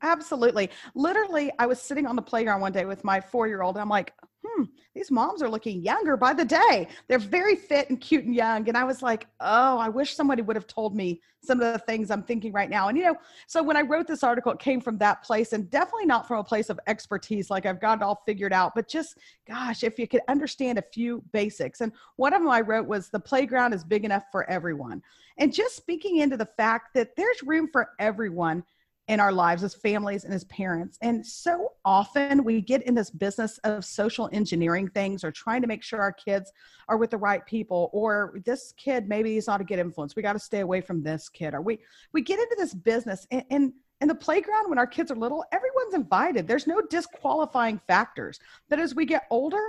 Absolutely. 0.04 0.68
Literally, 0.94 1.50
I 1.58 1.66
was 1.66 1.80
sitting 1.80 2.06
on 2.06 2.14
the 2.14 2.22
playground 2.22 2.60
one 2.60 2.72
day 2.72 2.84
with 2.84 3.02
my 3.04 3.20
four 3.20 3.48
year 3.48 3.62
old. 3.62 3.76
and 3.76 3.82
I'm 3.82 3.88
like, 3.88 4.12
hmm, 4.46 4.64
these 4.94 5.10
moms 5.10 5.42
are 5.42 5.48
looking 5.48 5.82
younger 5.82 6.18
by 6.18 6.34
the 6.34 6.44
day. 6.44 6.88
They're 7.08 7.18
very 7.18 7.56
fit 7.56 7.88
and 7.88 7.98
cute 7.98 8.26
and 8.26 8.34
young. 8.34 8.68
And 8.68 8.76
I 8.76 8.84
was 8.84 9.00
like, 9.00 9.26
oh, 9.40 9.78
I 9.78 9.88
wish 9.88 10.14
somebody 10.14 10.42
would 10.42 10.56
have 10.56 10.66
told 10.66 10.94
me 10.94 11.22
some 11.42 11.58
of 11.58 11.72
the 11.72 11.78
things 11.78 12.10
I'm 12.10 12.22
thinking 12.22 12.52
right 12.52 12.68
now. 12.68 12.88
And, 12.88 12.98
you 12.98 13.04
know, 13.04 13.16
so 13.46 13.62
when 13.62 13.78
I 13.78 13.80
wrote 13.80 14.06
this 14.06 14.22
article, 14.22 14.52
it 14.52 14.58
came 14.58 14.82
from 14.82 14.98
that 14.98 15.22
place 15.22 15.54
and 15.54 15.70
definitely 15.70 16.04
not 16.04 16.28
from 16.28 16.38
a 16.38 16.44
place 16.44 16.68
of 16.68 16.78
expertise, 16.86 17.48
like 17.48 17.64
I've 17.64 17.80
got 17.80 17.98
it 17.98 18.02
all 18.02 18.22
figured 18.26 18.52
out, 18.52 18.74
but 18.74 18.86
just, 18.86 19.16
gosh, 19.48 19.82
if 19.82 19.98
you 19.98 20.06
could 20.06 20.22
understand 20.28 20.78
a 20.78 20.84
few 20.92 21.22
basics. 21.32 21.80
And 21.80 21.92
one 22.16 22.34
of 22.34 22.42
them 22.42 22.50
I 22.50 22.60
wrote 22.60 22.86
was 22.86 23.08
the 23.08 23.20
playground 23.20 23.72
is 23.72 23.84
big 23.84 24.04
enough 24.04 24.24
for 24.30 24.48
everyone. 24.50 25.02
And 25.38 25.52
just 25.52 25.76
speaking 25.76 26.18
into 26.18 26.36
the 26.36 26.48
fact 26.58 26.92
that 26.94 27.16
there's 27.16 27.42
room 27.42 27.68
for 27.72 27.88
everyone 27.98 28.64
in 29.08 29.20
our 29.20 29.32
lives 29.32 29.62
as 29.62 29.74
families 29.74 30.24
and 30.24 30.32
as 30.32 30.44
parents. 30.44 30.98
And 31.02 31.26
so 31.26 31.72
often 31.84 32.42
we 32.42 32.60
get 32.60 32.82
in 32.82 32.94
this 32.94 33.10
business 33.10 33.58
of 33.58 33.84
social 33.84 34.30
engineering 34.32 34.88
things 34.88 35.24
or 35.24 35.30
trying 35.30 35.60
to 35.60 35.68
make 35.68 35.82
sure 35.82 36.00
our 36.00 36.12
kids 36.12 36.50
are 36.88 36.96
with 36.96 37.10
the 37.10 37.18
right 37.18 37.44
people 37.44 37.90
or 37.92 38.38
this 38.44 38.72
kid 38.76 39.08
maybe 39.08 39.34
he's 39.34 39.46
not 39.46 39.60
a 39.60 39.64
good 39.64 39.78
influence. 39.78 40.16
We 40.16 40.22
got 40.22 40.32
to 40.32 40.38
stay 40.38 40.60
away 40.60 40.80
from 40.80 41.02
this 41.02 41.28
kid. 41.28 41.54
Or 41.54 41.60
we 41.60 41.78
we 42.12 42.22
get 42.22 42.38
into 42.38 42.56
this 42.58 42.72
business 42.72 43.26
and, 43.30 43.44
and 43.50 43.72
in 44.00 44.08
the 44.08 44.14
playground 44.14 44.68
when 44.68 44.78
our 44.78 44.86
kids 44.86 45.10
are 45.10 45.16
little, 45.16 45.44
everyone's 45.52 45.94
invited. 45.94 46.46
There's 46.46 46.66
no 46.66 46.80
disqualifying 46.90 47.80
factors. 47.86 48.38
But 48.68 48.80
as 48.80 48.94
we 48.94 49.06
get 49.06 49.24
older, 49.30 49.62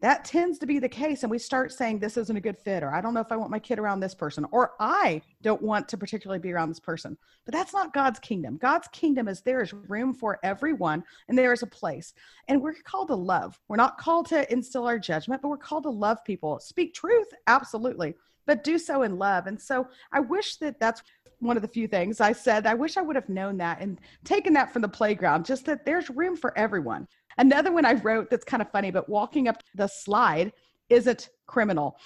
that 0.00 0.24
tends 0.24 0.58
to 0.58 0.66
be 0.66 0.78
the 0.78 0.88
case 0.88 1.22
and 1.22 1.30
we 1.30 1.38
start 1.38 1.72
saying 1.72 1.98
this 1.98 2.16
isn't 2.16 2.36
a 2.36 2.40
good 2.40 2.58
fit 2.58 2.82
or 2.82 2.94
i 2.94 3.00
don't 3.00 3.14
know 3.14 3.20
if 3.20 3.32
i 3.32 3.36
want 3.36 3.50
my 3.50 3.58
kid 3.58 3.78
around 3.78 4.00
this 4.00 4.14
person 4.14 4.44
or 4.52 4.72
i 4.80 5.20
don't 5.46 5.62
want 5.62 5.88
to 5.88 5.96
particularly 5.96 6.40
be 6.40 6.52
around 6.52 6.68
this 6.68 6.80
person. 6.80 7.16
But 7.44 7.54
that's 7.54 7.72
not 7.72 7.94
god's 7.94 8.18
kingdom. 8.18 8.56
God's 8.56 8.88
kingdom 8.88 9.28
is 9.28 9.42
there 9.42 9.62
is 9.62 9.72
room 9.72 10.12
for 10.12 10.40
everyone 10.42 11.04
and 11.28 11.38
there 11.38 11.52
is 11.52 11.62
a 11.62 11.68
place. 11.68 12.14
And 12.48 12.60
we're 12.60 12.74
called 12.84 13.08
to 13.08 13.14
love. 13.14 13.58
We're 13.68 13.76
not 13.76 13.98
called 13.98 14.26
to 14.30 14.52
instill 14.52 14.86
our 14.86 14.98
judgment 14.98 15.40
but 15.42 15.48
we're 15.48 15.56
called 15.56 15.84
to 15.84 15.90
love 15.90 16.24
people. 16.24 16.58
Speak 16.58 16.94
truth? 16.94 17.28
Absolutely. 17.46 18.14
But 18.46 18.64
do 18.64 18.78
so 18.78 19.02
in 19.02 19.18
love. 19.18 19.46
And 19.46 19.60
so 19.60 19.86
I 20.12 20.20
wish 20.20 20.56
that 20.56 20.80
that's 20.80 21.02
one 21.38 21.56
of 21.56 21.62
the 21.62 21.68
few 21.68 21.86
things 21.86 22.20
I 22.20 22.32
said. 22.32 22.66
I 22.66 22.74
wish 22.74 22.96
I 22.96 23.02
would 23.02 23.16
have 23.16 23.28
known 23.28 23.56
that 23.58 23.80
and 23.80 24.00
taken 24.24 24.52
that 24.54 24.72
from 24.72 24.82
the 24.82 24.88
playground, 24.88 25.44
just 25.44 25.66
that 25.66 25.84
there's 25.84 26.10
room 26.10 26.36
for 26.36 26.56
everyone. 26.56 27.06
Another 27.38 27.72
one 27.72 27.84
I 27.84 27.94
wrote 27.94 28.30
that's 28.30 28.44
kind 28.44 28.62
of 28.62 28.70
funny, 28.70 28.90
but 28.90 29.08
walking 29.08 29.48
up 29.48 29.62
the 29.74 29.86
slide 29.86 30.52
isn't 30.88 31.28
criminal. 31.46 31.98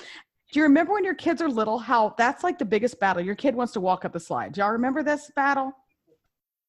Do 0.53 0.59
you 0.59 0.65
remember 0.65 0.93
when 0.93 1.05
your 1.05 1.15
kids 1.15 1.41
are 1.41 1.49
little 1.49 1.79
how 1.79 2.15
that's 2.19 2.43
like 2.43 2.59
the 2.59 2.65
biggest 2.65 2.99
battle? 2.99 3.23
Your 3.23 3.37
kid 3.37 3.55
wants 3.55 3.73
to 3.75 3.81
walk 3.81 4.05
up 4.05 4.13
the 4.13 4.21
slide. 4.21 4.53
Do 4.53 4.61
y'all 4.61 4.73
remember 4.73 5.03
this 5.03 5.31
battle? 5.37 5.73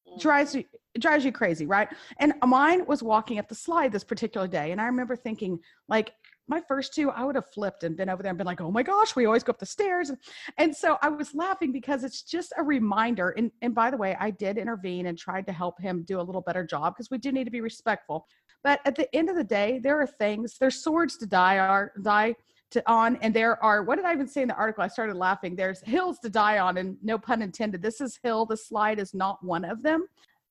Mm. 0.08 0.20
Drives 0.20 0.54
you 0.54 0.64
drives 0.98 1.24
you 1.24 1.32
crazy, 1.32 1.66
right? 1.66 1.88
And 2.18 2.34
mine 2.44 2.84
was 2.86 3.02
walking 3.02 3.38
up 3.38 3.48
the 3.48 3.54
slide 3.54 3.92
this 3.92 4.04
particular 4.04 4.46
day. 4.46 4.72
And 4.72 4.80
I 4.80 4.84
remember 4.84 5.16
thinking, 5.16 5.58
like, 5.88 6.12
my 6.48 6.60
first 6.68 6.92
two, 6.92 7.08
I 7.10 7.24
would 7.24 7.36
have 7.36 7.48
flipped 7.50 7.84
and 7.84 7.96
been 7.96 8.10
over 8.10 8.22
there 8.22 8.30
and 8.30 8.36
been 8.36 8.46
like, 8.46 8.60
oh 8.60 8.70
my 8.70 8.82
gosh, 8.82 9.14
we 9.14 9.26
always 9.26 9.42
go 9.42 9.50
up 9.50 9.58
the 9.58 9.64
stairs. 9.66 10.10
And 10.58 10.74
so 10.74 10.98
I 11.00 11.08
was 11.08 11.34
laughing 11.34 11.72
because 11.72 12.04
it's 12.04 12.22
just 12.22 12.52
a 12.58 12.62
reminder. 12.62 13.30
And, 13.30 13.50
and 13.62 13.74
by 13.74 13.90
the 13.90 13.96
way, 13.96 14.16
I 14.18 14.30
did 14.30 14.58
intervene 14.58 15.06
and 15.06 15.16
tried 15.16 15.46
to 15.46 15.52
help 15.52 15.80
him 15.80 16.02
do 16.02 16.20
a 16.20 16.22
little 16.22 16.42
better 16.42 16.64
job 16.64 16.94
because 16.94 17.10
we 17.10 17.18
do 17.18 17.32
need 17.32 17.44
to 17.44 17.50
be 17.50 17.60
respectful. 17.60 18.26
But 18.64 18.80
at 18.84 18.94
the 18.94 19.14
end 19.14 19.28
of 19.28 19.36
the 19.36 19.44
day, 19.44 19.80
there 19.82 20.00
are 20.00 20.06
things, 20.06 20.58
there's 20.58 20.82
swords 20.82 21.16
to 21.18 21.26
die 21.26 21.58
are 21.58 21.92
die 22.02 22.34
to 22.70 22.82
on, 22.90 23.16
and 23.16 23.34
there 23.34 23.62
are 23.62 23.82
what 23.82 23.96
did 23.96 24.04
I 24.04 24.12
even 24.12 24.26
say 24.26 24.42
in 24.42 24.48
the 24.48 24.54
article? 24.54 24.82
I 24.82 24.88
started 24.88 25.16
laughing. 25.16 25.54
There's 25.54 25.82
hills 25.82 26.18
to 26.20 26.30
die 26.30 26.58
on, 26.58 26.78
and 26.78 26.96
no 27.02 27.18
pun 27.18 27.42
intended. 27.42 27.82
This 27.82 28.00
is 28.00 28.18
hill. 28.22 28.46
The 28.46 28.56
slide 28.56 28.98
is 28.98 29.12
not 29.12 29.44
one 29.44 29.64
of 29.64 29.82
them 29.82 30.06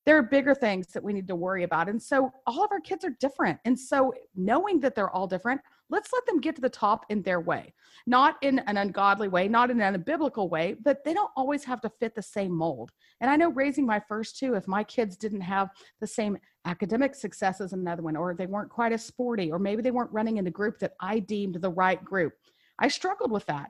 there 0.06 0.18
are 0.18 0.24
bigger 0.24 0.56
things 0.56 0.88
that 0.88 1.04
we 1.04 1.14
need 1.14 1.28
to 1.28 1.36
worry 1.36 1.64
about. 1.64 1.88
And 1.88 2.02
so 2.02 2.32
all 2.48 2.64
of 2.64 2.72
our 2.72 2.80
kids 2.80 3.06
are 3.06 3.16
different. 3.20 3.60
And 3.66 3.80
so 3.80 4.14
knowing 4.36 4.80
that 4.80 4.96
they're 4.96 5.12
all 5.12 5.28
different, 5.28 5.62
let's 5.92 6.12
let 6.14 6.26
them 6.26 6.40
get 6.40 6.56
to 6.56 6.62
the 6.62 6.70
top 6.70 7.06
in 7.10 7.22
their 7.22 7.42
way, 7.42 7.74
not 8.08 8.38
in 8.42 8.60
an 8.60 8.78
ungodly 8.78 9.28
way, 9.28 9.48
not 9.48 9.70
in 9.70 9.80
an 9.82 10.02
unbiblical 10.02 10.50
way, 10.50 10.76
but 10.82 11.04
they 11.04 11.14
don't 11.14 11.30
always 11.36 11.64
have 11.66 11.82
to 11.82 11.92
fit 12.00 12.16
the 12.16 12.22
same 12.22 12.52
mold. 12.52 12.92
And 13.20 13.30
I 13.30 13.36
know 13.36 13.52
raising 13.52 13.86
my 13.86 14.02
first 14.08 14.40
two, 14.40 14.56
if 14.56 14.68
my 14.68 14.84
kids 14.84 15.18
didn't 15.18 15.42
have 15.42 15.70
the 16.00 16.08
same 16.08 16.38
academic 16.66 17.14
success 17.14 17.62
as 17.62 17.74
another 17.74 18.02
one, 18.02 18.16
or 18.16 18.34
they 18.34 18.48
weren't 18.48 18.70
quite 18.70 18.94
as 18.94 19.06
sporty, 19.06 19.52
or 19.52 19.60
maybe 19.60 19.82
they 19.82 19.92
weren't 19.92 20.14
running 20.14 20.38
in 20.38 20.46
the 20.46 20.52
group 20.52 20.80
that 20.80 20.94
I 21.00 21.20
deemed 21.20 21.56
the 21.56 21.70
right 21.70 22.04
group, 22.04 22.34
I 22.80 22.88
struggled 22.88 23.32
with 23.32 23.46
that. 23.48 23.70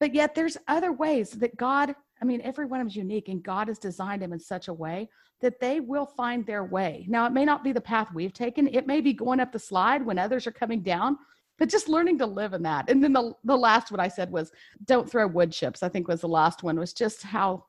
But 0.00 0.14
yet 0.14 0.34
there's 0.34 0.56
other 0.68 0.92
ways 0.92 1.32
that 1.32 1.56
God, 1.56 1.94
I 2.22 2.24
mean, 2.24 2.40
every 2.42 2.66
one 2.66 2.80
of 2.80 2.84
them 2.84 2.90
is 2.90 2.96
unique, 2.96 3.28
and 3.28 3.42
God 3.42 3.66
has 3.66 3.78
designed 3.78 4.22
them 4.22 4.32
in 4.32 4.38
such 4.38 4.68
a 4.68 4.72
way 4.72 5.08
that 5.40 5.60
they 5.60 5.80
will 5.80 6.06
find 6.06 6.46
their 6.46 6.64
way. 6.64 7.04
Now, 7.08 7.26
it 7.26 7.32
may 7.32 7.44
not 7.44 7.64
be 7.64 7.72
the 7.72 7.80
path 7.80 8.08
we've 8.12 8.32
taken, 8.32 8.68
it 8.68 8.86
may 8.86 9.00
be 9.00 9.12
going 9.12 9.40
up 9.40 9.52
the 9.52 9.58
slide 9.58 10.04
when 10.04 10.18
others 10.18 10.46
are 10.46 10.52
coming 10.52 10.82
down, 10.82 11.18
but 11.58 11.68
just 11.68 11.88
learning 11.88 12.18
to 12.18 12.26
live 12.26 12.52
in 12.54 12.62
that. 12.62 12.88
And 12.88 13.02
then 13.02 13.12
the, 13.12 13.34
the 13.44 13.56
last 13.56 13.90
one 13.90 14.00
I 14.00 14.08
said 14.08 14.30
was 14.30 14.52
don't 14.84 15.10
throw 15.10 15.26
wood 15.26 15.52
chips, 15.52 15.82
I 15.82 15.88
think 15.88 16.08
was 16.08 16.20
the 16.20 16.28
last 16.28 16.62
one, 16.62 16.78
was 16.78 16.92
just 16.92 17.22
how 17.22 17.64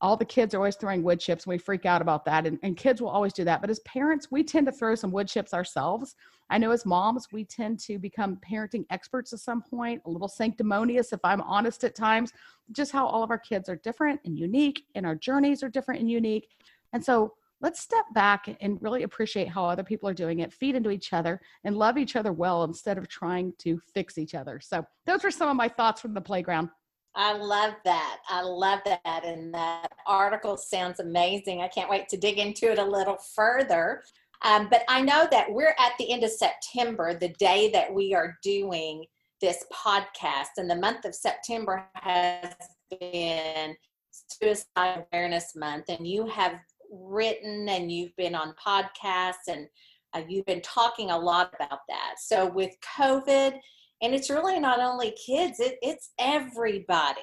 all 0.00 0.16
the 0.16 0.24
kids 0.24 0.54
are 0.54 0.58
always 0.58 0.76
throwing 0.76 1.02
wood 1.02 1.18
chips 1.18 1.44
and 1.44 1.50
we 1.50 1.58
freak 1.58 1.84
out 1.84 2.00
about 2.00 2.24
that. 2.24 2.46
And, 2.46 2.58
and 2.62 2.76
kids 2.76 3.00
will 3.00 3.08
always 3.08 3.32
do 3.32 3.44
that. 3.44 3.60
But 3.60 3.70
as 3.70 3.80
parents 3.80 4.30
we 4.30 4.44
tend 4.44 4.66
to 4.66 4.72
throw 4.72 4.94
some 4.94 5.10
wood 5.10 5.28
chips 5.28 5.52
ourselves. 5.52 6.14
I 6.50 6.56
know 6.58 6.70
as 6.70 6.86
moms 6.86 7.28
we 7.32 7.44
tend 7.44 7.80
to 7.80 7.98
become 7.98 8.38
parenting 8.48 8.86
experts 8.90 9.32
at 9.32 9.40
some 9.40 9.60
point 9.60 10.00
a 10.06 10.10
little 10.10 10.28
sanctimonious 10.28 11.12
if 11.12 11.20
i'm 11.22 11.42
honest 11.42 11.84
at 11.84 11.94
times 11.94 12.32
just 12.72 12.92
how 12.92 13.06
all 13.06 13.22
of 13.22 13.30
our 13.30 13.38
kids 13.38 13.68
are 13.68 13.76
different 13.76 14.20
and 14.24 14.38
unique 14.38 14.84
and 14.94 15.04
our 15.04 15.14
journeys 15.14 15.62
are 15.62 15.68
different 15.68 16.00
and 16.00 16.10
unique. 16.10 16.48
And 16.92 17.04
so 17.04 17.34
let's 17.60 17.80
step 17.80 18.04
back 18.14 18.56
and 18.60 18.80
really 18.80 19.02
appreciate 19.02 19.48
how 19.48 19.64
other 19.64 19.82
people 19.82 20.08
are 20.08 20.14
doing 20.14 20.40
it, 20.40 20.52
feed 20.52 20.74
into 20.74 20.90
each 20.90 21.12
other, 21.12 21.40
and 21.64 21.76
love 21.76 21.98
each 21.98 22.16
other 22.16 22.32
well 22.32 22.64
instead 22.64 22.98
of 22.98 23.08
trying 23.08 23.52
to 23.58 23.80
fix 23.94 24.18
each 24.18 24.34
other. 24.34 24.60
So, 24.60 24.84
those 25.06 25.24
were 25.24 25.30
some 25.30 25.48
of 25.48 25.56
my 25.56 25.68
thoughts 25.68 26.00
from 26.00 26.14
the 26.14 26.20
playground. 26.20 26.68
I 27.14 27.32
love 27.32 27.74
that. 27.84 28.18
I 28.28 28.42
love 28.42 28.80
that. 28.84 29.24
And 29.24 29.52
that 29.52 29.88
article 30.06 30.56
sounds 30.56 31.00
amazing. 31.00 31.62
I 31.62 31.68
can't 31.68 31.90
wait 31.90 32.08
to 32.10 32.16
dig 32.16 32.38
into 32.38 32.70
it 32.70 32.78
a 32.78 32.84
little 32.84 33.16
further. 33.34 34.02
Um, 34.42 34.68
but 34.70 34.82
I 34.88 35.02
know 35.02 35.26
that 35.30 35.50
we're 35.50 35.74
at 35.80 35.92
the 35.98 36.12
end 36.12 36.22
of 36.22 36.30
September, 36.30 37.18
the 37.18 37.34
day 37.40 37.70
that 37.72 37.92
we 37.92 38.14
are 38.14 38.36
doing 38.42 39.04
this 39.40 39.64
podcast. 39.72 40.58
And 40.58 40.70
the 40.70 40.76
month 40.76 41.04
of 41.04 41.14
September 41.14 41.88
has 41.94 42.54
been 43.00 43.74
Suicide 44.10 45.04
Awareness 45.12 45.56
Month. 45.56 45.86
And 45.88 46.06
you 46.06 46.26
have 46.26 46.60
written 46.90 47.68
and 47.68 47.90
you've 47.90 48.14
been 48.16 48.34
on 48.34 48.54
podcasts 48.64 49.48
and 49.48 49.66
uh, 50.14 50.22
you've 50.28 50.46
been 50.46 50.62
talking 50.62 51.10
a 51.10 51.18
lot 51.18 51.52
about 51.54 51.80
that. 51.88 52.14
So 52.18 52.46
with 52.46 52.74
COVID, 52.98 53.58
and 54.00 54.14
it's 54.14 54.30
really 54.30 54.58
not 54.58 54.80
only 54.80 55.14
kids, 55.26 55.60
it, 55.60 55.76
it's 55.82 56.10
everybody. 56.18 57.20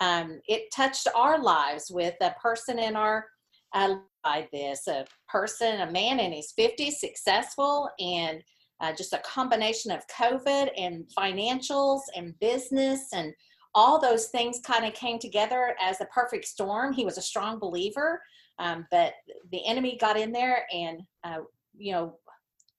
Um, 0.00 0.40
it 0.48 0.72
touched 0.74 1.08
our 1.14 1.42
lives 1.42 1.90
with 1.90 2.14
a 2.20 2.34
person 2.40 2.78
in 2.78 2.96
our 2.96 3.26
uh, 3.72 3.96
by 4.22 4.48
this 4.52 4.86
a 4.86 5.06
person, 5.28 5.80
a 5.80 5.90
man 5.90 6.20
in 6.20 6.32
his 6.32 6.52
50s, 6.58 6.94
successful, 6.94 7.88
and 7.98 8.42
uh, 8.80 8.92
just 8.94 9.12
a 9.12 9.18
combination 9.18 9.90
of 9.90 10.06
COVID 10.08 10.70
and 10.76 11.04
financials 11.16 12.00
and 12.16 12.38
business 12.40 13.08
and 13.12 13.32
all 13.74 14.00
those 14.00 14.26
things 14.26 14.60
kind 14.64 14.84
of 14.84 14.94
came 14.94 15.18
together 15.18 15.76
as 15.80 16.00
a 16.00 16.06
perfect 16.06 16.44
storm. 16.46 16.92
He 16.92 17.04
was 17.04 17.18
a 17.18 17.22
strong 17.22 17.58
believer, 17.58 18.20
um, 18.60 18.86
but 18.90 19.14
the 19.50 19.66
enemy 19.66 19.96
got 19.98 20.18
in 20.18 20.30
there 20.30 20.66
and, 20.72 21.00
uh, 21.24 21.38
you 21.76 21.92
know, 21.92 22.14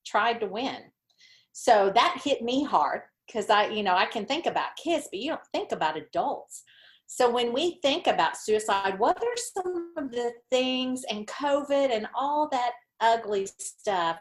tried 0.05 0.39
to 0.39 0.45
win. 0.45 0.77
So 1.51 1.91
that 1.95 2.21
hit 2.23 2.41
me 2.41 2.63
hard 2.63 3.01
because 3.27 3.49
I, 3.49 3.67
you 3.67 3.83
know, 3.83 3.95
I 3.95 4.05
can 4.05 4.25
think 4.25 4.45
about 4.45 4.75
kids, 4.81 5.07
but 5.11 5.19
you 5.19 5.29
don't 5.29 5.41
think 5.53 5.71
about 5.71 5.97
adults. 5.97 6.63
So 7.07 7.29
when 7.29 7.51
we 7.51 7.79
think 7.81 8.07
about 8.07 8.37
suicide, 8.37 8.97
what 8.97 9.17
are 9.17 9.37
some 9.53 9.91
of 9.97 10.11
the 10.11 10.31
things 10.49 11.03
and 11.09 11.27
COVID 11.27 11.91
and 11.91 12.07
all 12.15 12.47
that 12.51 12.71
ugly 13.01 13.47
stuff? 13.57 14.17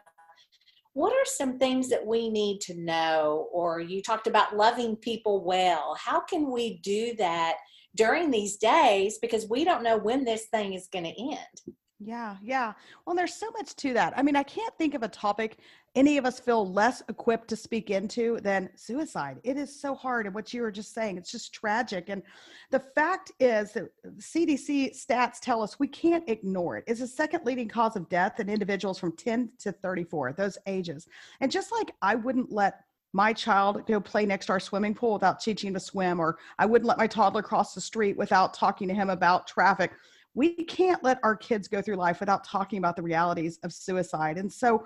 What 0.93 1.13
are 1.13 1.25
some 1.25 1.57
things 1.57 1.87
that 1.89 2.05
we 2.05 2.29
need 2.29 2.59
to 2.61 2.75
know? 2.75 3.47
Or 3.53 3.79
you 3.79 4.01
talked 4.01 4.27
about 4.27 4.57
loving 4.57 4.97
people 4.97 5.43
well. 5.45 5.95
How 5.97 6.19
can 6.19 6.51
we 6.51 6.79
do 6.79 7.15
that 7.17 7.55
during 7.95 8.31
these 8.31 8.57
days 8.57 9.17
because 9.21 9.49
we 9.49 9.63
don't 9.63 9.83
know 9.83 9.97
when 9.97 10.23
this 10.23 10.45
thing 10.47 10.73
is 10.73 10.87
going 10.91 11.05
to 11.05 11.21
end. 11.21 11.75
Yeah, 12.03 12.37
yeah. 12.41 12.73
Well, 13.05 13.15
there's 13.15 13.35
so 13.35 13.51
much 13.51 13.75
to 13.75 13.93
that. 13.93 14.13
I 14.17 14.23
mean, 14.23 14.35
I 14.35 14.41
can't 14.41 14.75
think 14.77 14.95
of 14.95 15.03
a 15.03 15.07
topic 15.07 15.59
any 15.93 16.17
of 16.17 16.25
us 16.25 16.39
feel 16.39 16.71
less 16.71 17.03
equipped 17.09 17.47
to 17.49 17.55
speak 17.55 17.91
into 17.91 18.39
than 18.41 18.69
suicide. 18.75 19.39
It 19.43 19.57
is 19.57 19.79
so 19.79 19.93
hard. 19.93 20.25
And 20.25 20.33
what 20.33 20.53
you 20.53 20.61
were 20.61 20.71
just 20.71 20.93
saying, 20.93 21.17
it's 21.17 21.31
just 21.31 21.53
tragic. 21.53 22.09
And 22.09 22.23
the 22.71 22.79
fact 22.79 23.31
is 23.39 23.73
that 23.73 23.89
CDC 24.17 24.95
stats 24.97 25.39
tell 25.41 25.61
us 25.61 25.79
we 25.79 25.87
can't 25.87 26.27
ignore 26.27 26.77
it. 26.77 26.85
It's 26.87 27.01
the 27.01 27.07
second 27.07 27.45
leading 27.45 27.67
cause 27.67 27.95
of 27.95 28.09
death 28.09 28.39
in 28.39 28.49
individuals 28.49 28.97
from 28.97 29.15
10 29.15 29.51
to 29.59 29.71
34, 29.71 30.33
those 30.33 30.57
ages. 30.65 31.07
And 31.39 31.51
just 31.51 31.71
like 31.71 31.91
I 32.01 32.15
wouldn't 32.15 32.51
let 32.51 32.81
my 33.13 33.33
child 33.33 33.85
go 33.87 33.99
play 33.99 34.25
next 34.25 34.45
to 34.45 34.53
our 34.53 34.59
swimming 34.59 34.93
pool 34.93 35.13
without 35.13 35.39
teaching 35.39 35.69
him 35.69 35.73
to 35.73 35.79
swim, 35.79 36.19
or 36.19 36.37
I 36.59 36.65
wouldn't 36.65 36.87
let 36.87 36.97
my 36.97 37.07
toddler 37.07 37.41
cross 37.41 37.73
the 37.73 37.81
street 37.81 38.17
without 38.17 38.53
talking 38.53 38.87
to 38.87 38.93
him 38.93 39.09
about 39.09 39.47
traffic. 39.47 39.91
We 40.33 40.53
can't 40.63 41.03
let 41.03 41.19
our 41.23 41.35
kids 41.35 41.67
go 41.67 41.81
through 41.81 41.97
life 41.97 42.21
without 42.21 42.45
talking 42.45 42.79
about 42.79 42.95
the 42.95 43.01
realities 43.01 43.59
of 43.63 43.73
suicide. 43.73 44.37
And 44.37 44.51
so 44.51 44.85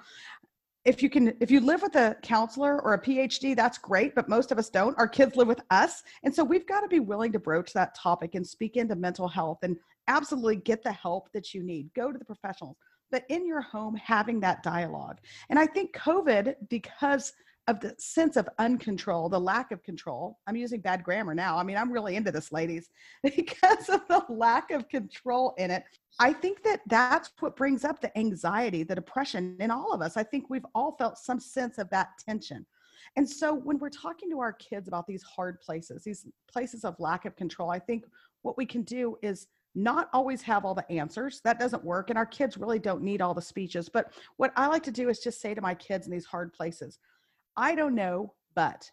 if 0.85 1.01
you 1.01 1.09
can 1.09 1.33
if 1.39 1.49
you 1.51 1.59
live 1.59 1.81
with 1.81 1.95
a 1.95 2.15
counselor 2.21 2.79
or 2.83 2.93
a 2.93 3.01
phd 3.01 3.55
that's 3.55 3.79
great 3.79 4.13
but 4.13 4.29
most 4.29 4.51
of 4.51 4.59
us 4.59 4.69
don't. 4.69 4.97
Our 4.97 5.07
kids 5.07 5.35
live 5.35 5.47
with 5.47 5.61
us. 5.71 6.03
And 6.23 6.33
so 6.33 6.43
we've 6.43 6.67
got 6.67 6.81
to 6.81 6.87
be 6.87 6.99
willing 6.99 7.31
to 7.33 7.39
broach 7.39 7.73
that 7.73 7.95
topic 7.95 8.35
and 8.35 8.45
speak 8.45 8.77
into 8.77 8.95
mental 8.95 9.27
health 9.27 9.59
and 9.63 9.77
absolutely 10.07 10.57
get 10.57 10.83
the 10.83 10.91
help 10.91 11.31
that 11.33 11.53
you 11.53 11.63
need. 11.63 11.91
Go 11.95 12.11
to 12.11 12.17
the 12.17 12.25
professionals. 12.25 12.77
But 13.11 13.23
in 13.29 13.47
your 13.47 13.61
home 13.61 13.95
having 13.95 14.39
that 14.41 14.63
dialogue. 14.63 15.19
And 15.49 15.59
i 15.59 15.65
think 15.65 15.95
covid 15.95 16.55
because 16.69 17.33
of 17.67 17.79
the 17.79 17.95
sense 17.97 18.37
of 18.37 18.47
uncontrol, 18.59 19.29
the 19.29 19.39
lack 19.39 19.71
of 19.71 19.81
control. 19.81 20.37
I'm 20.45 20.55
using 20.55 20.81
bad 20.81 21.03
grammar 21.03 21.33
now. 21.33 21.57
I 21.57 21.63
mean, 21.63 21.77
I'm 21.77 21.91
really 21.91 22.15
into 22.15 22.31
this, 22.31 22.51
ladies, 22.51 22.89
because 23.23 23.89
of 23.89 24.01
the 24.07 24.23
lack 24.29 24.71
of 24.71 24.87
control 24.87 25.55
in 25.57 25.71
it. 25.71 25.83
I 26.19 26.31
think 26.31 26.63
that 26.63 26.81
that's 26.87 27.31
what 27.39 27.55
brings 27.55 27.83
up 27.83 28.01
the 28.01 28.15
anxiety, 28.17 28.83
the 28.83 28.95
depression 28.95 29.57
in 29.59 29.71
all 29.71 29.93
of 29.93 30.01
us. 30.01 30.15
I 30.15 30.23
think 30.23 30.49
we've 30.49 30.65
all 30.75 30.95
felt 30.97 31.17
some 31.17 31.39
sense 31.39 31.77
of 31.77 31.89
that 31.89 32.09
tension. 32.23 32.65
And 33.17 33.27
so 33.29 33.53
when 33.53 33.79
we're 33.79 33.89
talking 33.89 34.29
to 34.29 34.39
our 34.39 34.53
kids 34.53 34.87
about 34.87 35.07
these 35.07 35.23
hard 35.23 35.59
places, 35.61 36.03
these 36.03 36.27
places 36.51 36.83
of 36.83 36.99
lack 36.99 37.25
of 37.25 37.35
control, 37.35 37.69
I 37.71 37.79
think 37.79 38.05
what 38.41 38.57
we 38.57 38.65
can 38.65 38.83
do 38.83 39.17
is 39.21 39.47
not 39.73 40.09
always 40.13 40.41
have 40.41 40.65
all 40.65 40.73
the 40.73 40.89
answers. 40.91 41.41
That 41.43 41.59
doesn't 41.59 41.83
work. 41.83 42.09
And 42.09 42.17
our 42.17 42.25
kids 42.25 42.57
really 42.57 42.79
don't 42.79 43.01
need 43.01 43.21
all 43.21 43.33
the 43.33 43.41
speeches. 43.41 43.89
But 43.89 44.13
what 44.37 44.53
I 44.55 44.67
like 44.67 44.83
to 44.83 44.91
do 44.91 45.09
is 45.09 45.19
just 45.19 45.41
say 45.41 45.53
to 45.53 45.61
my 45.61 45.75
kids 45.75 46.07
in 46.07 46.13
these 46.13 46.25
hard 46.25 46.53
places, 46.53 46.99
I 47.57 47.75
don't 47.75 47.95
know, 47.95 48.33
but 48.55 48.89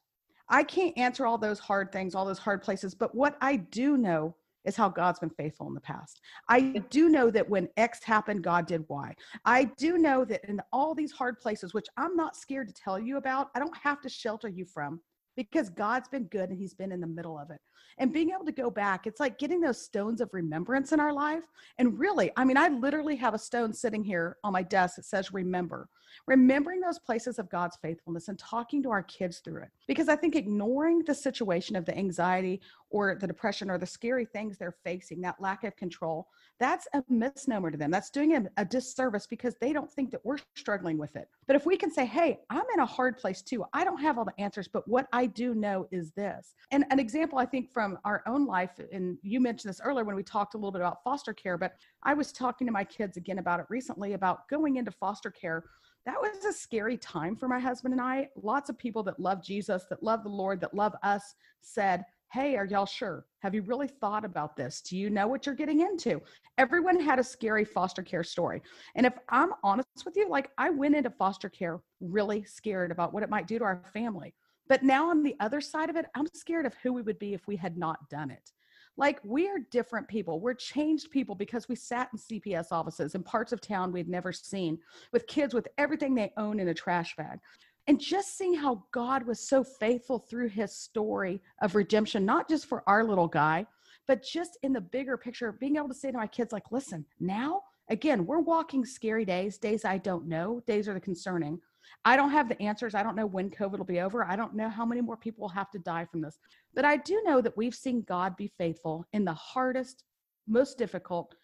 I 0.49 0.63
can't 0.63 0.97
answer 0.99 1.27
all 1.27 1.39
those 1.39 1.59
hard 1.59 1.93
things, 1.93 2.15
all 2.15 2.27
those 2.27 2.39
hard 2.39 2.63
places. 2.63 2.95
But 2.95 3.15
what 3.15 3.37
I 3.41 3.57
do 3.57 3.97
know 3.97 4.37
is 4.65 4.77
how 4.77 4.89
God's 4.89 5.19
been 5.19 5.31
faithful 5.31 5.67
in 5.67 5.75
the 5.75 5.81
past. 5.81 6.21
I 6.49 6.83
do 6.91 7.09
know 7.09 7.31
that 7.31 7.49
when 7.49 7.69
X 7.77 8.03
happened, 8.05 8.45
God 8.45 8.67
did 8.67 8.85
Y. 8.89 9.15
I 9.45 9.65
do 9.65 9.99
know 9.99 10.25
that 10.25 10.45
in 10.45 10.61
all 10.73 10.95
these 10.95 11.13
hard 11.13 11.41
places, 11.41 11.75
which 11.75 11.87
I'm 11.97 12.15
not 12.17 12.37
scared 12.37 12.69
to 12.69 12.75
tell 12.75 12.99
you 12.99 13.17
about, 13.17 13.51
I 13.55 13.59
don't 13.59 13.77
have 13.77 14.01
to 14.03 14.09
shelter 14.09 14.49
you 14.49 14.65
from 14.65 15.01
because 15.37 15.71
God's 15.71 16.09
been 16.09 16.25
good 16.25 16.51
and 16.51 16.59
He's 16.59 16.75
been 16.75 16.93
in 16.93 17.01
the 17.01 17.07
middle 17.07 17.39
of 17.39 17.51
it. 17.51 17.61
And 17.99 18.13
being 18.13 18.31
able 18.31 18.45
to 18.45 18.53
go 18.53 18.71
back 18.71 19.07
it's 19.07 19.21
like 19.21 19.39
getting 19.39 19.61
those 19.61 19.81
stones 19.81 20.21
of 20.21 20.33
remembrance 20.33 20.93
in 20.93 21.01
our 21.01 21.13
life. 21.13 21.45
And 21.79 21.99
really 21.99 22.31
i 22.37 22.45
mean 22.45 22.57
i 22.57 22.69
literally 22.69 23.17
have 23.17 23.35
a 23.35 23.39
stone 23.39 23.73
sitting 23.73 24.05
here 24.05 24.37
on 24.45 24.53
my 24.53 24.63
desk 24.63 24.97
that 24.97 25.05
says 25.05 25.33
remember 25.33 25.89
remembering 26.27 26.81
those 26.81 26.99
places 26.99 27.39
of 27.39 27.49
god's 27.51 27.77
faithfulness 27.77 28.29
and 28.29 28.39
talking 28.39 28.83
to 28.83 28.91
our 28.91 29.03
kids 29.05 29.39
through 29.39 29.63
it. 29.63 29.71
Because 29.87 30.09
i 30.09 30.17
think 30.17 30.37
ignoring 30.37 31.03
the 31.07 31.15
situation 31.15 31.77
of 31.77 31.85
the 31.85 31.97
anxiety 31.97 32.61
or 32.91 33.15
the 33.15 33.27
depression 33.27 33.71
or 33.71 33.79
the 33.79 33.87
scary 33.87 34.25
things 34.25 34.59
they're 34.59 34.77
facing 34.85 35.21
that 35.23 35.41
lack 35.41 35.65
of 35.65 35.75
control 35.77 36.29
that's 36.63 36.87
a 36.95 37.03
misnomer 37.09 37.73
to 37.73 37.77
them. 37.77 37.91
That's 37.91 38.09
doing 38.09 38.29
them 38.29 38.49
a 38.57 38.65
disservice 38.65 39.27
because 39.27 39.57
they 39.61 39.73
don't 39.73 39.91
think 39.91 40.13
that 40.13 40.25
we're 40.25 40.39
struggling 40.55 40.97
with 40.97 41.17
it. 41.17 41.29
But 41.49 41.57
if 41.57 41.67
we 41.67 41.77
can 41.77 41.91
say 41.91 42.07
hey 42.07 42.39
i'm 42.51 42.65
in 42.75 42.81
a 42.81 42.87
hard 42.87 43.19
place 43.19 43.43
too. 43.43 43.65
I 43.73 43.85
don't 43.85 44.01
have 44.01 44.19
all 44.19 44.25
the 44.25 44.41
answers 44.41 44.69
but 44.69 44.87
what 44.87 45.09
i 45.13 45.27
do 45.27 45.55
know 45.55 45.89
is 45.91 46.13
this. 46.13 46.55
And 46.71 46.85
an 46.91 46.99
example 46.99 47.39
i 47.39 47.47
think 47.47 47.72
from 47.73 47.99
our 48.05 48.23
own 48.27 48.47
life 48.47 48.81
and 48.93 49.19
you 49.23 49.41
mentioned 49.41 49.69
this 49.69 49.81
earlier 49.83 50.05
when 50.05 50.17
we 50.17 50.23
talked 50.23 50.55
a 50.55 50.57
little 50.57 50.73
bit 50.73 50.81
about 50.81 51.03
foster 51.03 51.33
care 51.33 51.57
but 51.57 51.75
i 52.03 52.15
was 52.15 52.33
talking 52.33 52.67
to 52.67 52.73
my 52.73 52.85
kids 52.85 53.17
again 53.17 53.39
about 53.39 53.61
it 53.61 53.67
recently 53.69 54.13
about 54.13 54.49
going 54.49 54.77
into 54.77 54.91
foster 54.91 55.31
care 55.31 55.65
that 56.05 56.21
was 56.21 56.45
a 56.45 56.53
scary 56.53 56.97
time 56.97 57.37
for 57.37 57.49
my 57.49 57.61
husband 57.61 57.93
and 57.93 58.01
I. 58.01 58.29
Lots 58.43 58.69
of 58.69 58.79
people 58.79 59.03
that 59.05 59.21
love 59.21 59.43
Jesus, 59.43 59.85
that 59.89 60.03
love 60.03 60.25
the 60.25 60.31
Lord, 60.31 60.61
that 60.61 60.75
love 60.75 60.95
us 61.03 61.35
said, 61.61 62.05
Hey, 62.33 62.57
are 62.57 62.65
y'all 62.65 62.87
sure? 62.87 63.27
Have 63.41 63.55
you 63.55 63.61
really 63.63 63.87
thought 63.87 64.25
about 64.25 64.57
this? 64.57 64.81
Do 64.81 64.97
you 64.97 65.11
know 65.11 65.29
what 65.29 65.45
you're 65.45 65.55
getting 65.55 65.81
into? 65.81 66.21
Everyone 66.57 66.99
had 66.99 67.19
a 67.19 67.25
scary 67.25 67.65
foster 67.65 68.03
care 68.03 68.25
story. 68.25 68.63
And 68.97 69.05
if 69.05 69.13
I'm 69.29 69.51
honest 69.63 70.07
with 70.07 70.17
you, 70.17 70.31
like 70.31 70.51
I 70.57 70.71
went 70.71 70.97
into 70.97 71.11
foster 71.11 71.51
care 71.51 71.81
really 72.01 72.43
scared 72.45 72.91
about 72.91 73.13
what 73.13 73.23
it 73.23 73.29
might 73.29 73.47
do 73.47 73.59
to 73.59 73.65
our 73.65 73.83
family. 73.93 74.35
But 74.73 74.83
now 74.83 75.11
on 75.11 75.23
the 75.23 75.37
other 75.39 75.61
side 75.61 75.91
of 75.91 75.97
it, 75.97 76.07
I'm 76.15 76.27
scared 76.33 76.65
of 76.65 76.73
who 76.83 76.95
we 76.95 77.03
would 77.03 77.19
be 77.19 77.35
if 77.35 77.47
we 77.47 77.57
had 77.57 77.77
not 77.77 78.09
done 78.09 78.31
it. 78.31 78.53
Like 78.97 79.21
we 79.23 79.47
are 79.47 79.59
different 79.71 80.09
people. 80.09 80.41
We're 80.41 80.55
changed 80.55 81.11
people 81.11 81.35
because 81.35 81.69
we 81.69 81.77
sat 81.77 82.09
in 82.11 82.19
CPS 82.19 82.73
offices 82.73 83.15
in 83.15 83.23
parts 83.23 83.53
of 83.53 83.61
town 83.61 83.93
we'd 83.93 84.09
never 84.09 84.33
seen 84.33 84.79
with 85.13 85.27
kids 85.27 85.53
with 85.53 85.69
everything 85.77 86.15
they 86.15 86.33
own 86.39 86.59
in 86.59 86.69
a 86.69 86.75
trash 86.75 87.15
bag. 87.17 87.39
And 87.87 88.01
just 88.01 88.39
seeing 88.39 88.55
how 88.55 88.83
God 88.93 89.27
was 89.27 89.47
so 89.47 89.63
faithful 89.63 90.19
through 90.19 90.49
his 90.49 90.75
story 90.75 91.43
of 91.61 91.75
redemption, 91.75 92.25
not 92.25 92.49
just 92.49 92.65
for 92.65 92.83
our 92.87 93.05
little 93.05 93.29
guy, 93.29 93.67
but 94.09 94.23
just 94.23 94.57
in 94.63 94.73
the 94.73 94.81
bigger 94.81 95.19
picture, 95.19 95.53
being 95.53 95.77
able 95.77 95.89
to 95.89 95.95
say 95.95 96.11
to 96.11 96.17
my 96.17 96.27
kids, 96.27 96.51
like, 96.51 96.73
listen, 96.73 97.05
now, 97.21 97.61
again, 97.91 98.25
we're 98.25 98.41
walking 98.41 98.87
scary 98.87 99.27
days, 99.27 99.59
days 99.59 99.85
I 99.85 99.99
don't 99.99 100.29
know, 100.29 100.63
days 100.67 100.89
are 100.89 100.95
the 100.95 101.01
concerning. 101.01 101.61
I 102.05 102.17
don't 102.17 102.31
have 102.31 102.49
the 102.49 102.61
answers. 102.61 102.95
I 102.95 103.03
don't 103.03 103.17
know 103.17 103.27
when 103.27 103.51
COVID 103.51 103.79
will 103.79 103.85
be 103.85 104.01
over. 104.01 104.25
I 104.25 104.37
don't 104.37 104.55
know 104.55 104.69
how 104.69 104.85
many 104.85 105.01
more 105.01 105.17
people 105.17 105.43
will 105.43 105.49
have 105.51 105.71
to 105.71 105.79
die 105.79 106.05
from 106.05 106.21
this. 106.21 106.39
But 106.75 106.85
I 106.85 106.97
do 106.97 107.23
know 107.25 107.41
that 107.41 107.57
we've 107.57 107.75
seen 107.75 108.05
God 108.09 108.37
be 108.37 108.53
faithful 108.59 109.07
in 109.13 109.25
the 109.25 109.35
hardest, 109.35 110.05
most 110.47 110.79
difficult, 110.79 111.35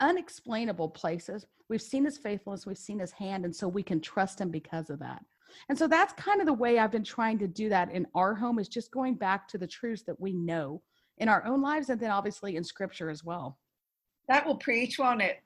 unexplainable 0.00 0.90
places. 0.90 1.46
We've 1.68 1.82
seen 1.82 2.04
his 2.04 2.18
faithfulness, 2.18 2.66
we've 2.66 2.78
seen 2.78 2.98
his 2.98 3.12
hand, 3.12 3.44
and 3.44 3.54
so 3.54 3.68
we 3.68 3.82
can 3.82 4.00
trust 4.00 4.40
him 4.40 4.50
because 4.50 4.90
of 4.90 4.98
that. 5.00 5.22
And 5.68 5.78
so 5.78 5.86
that's 5.86 6.12
kind 6.14 6.40
of 6.40 6.46
the 6.46 6.52
way 6.52 6.78
I've 6.78 6.92
been 6.92 7.04
trying 7.04 7.38
to 7.40 7.48
do 7.48 7.68
that 7.68 7.92
in 7.92 8.06
our 8.14 8.34
home 8.34 8.58
is 8.58 8.68
just 8.68 8.90
going 8.90 9.14
back 9.14 9.48
to 9.48 9.58
the 9.58 9.66
truths 9.66 10.02
that 10.06 10.20
we 10.20 10.32
know 10.32 10.82
in 11.18 11.28
our 11.28 11.44
own 11.44 11.60
lives 11.60 11.90
and 11.90 12.00
then 12.00 12.10
obviously 12.10 12.56
in 12.56 12.64
scripture 12.64 13.10
as 13.10 13.24
well. 13.24 13.58
That 14.28 14.46
will 14.46 14.56
preach, 14.56 14.98
won't 14.98 15.22
it? 15.22 15.42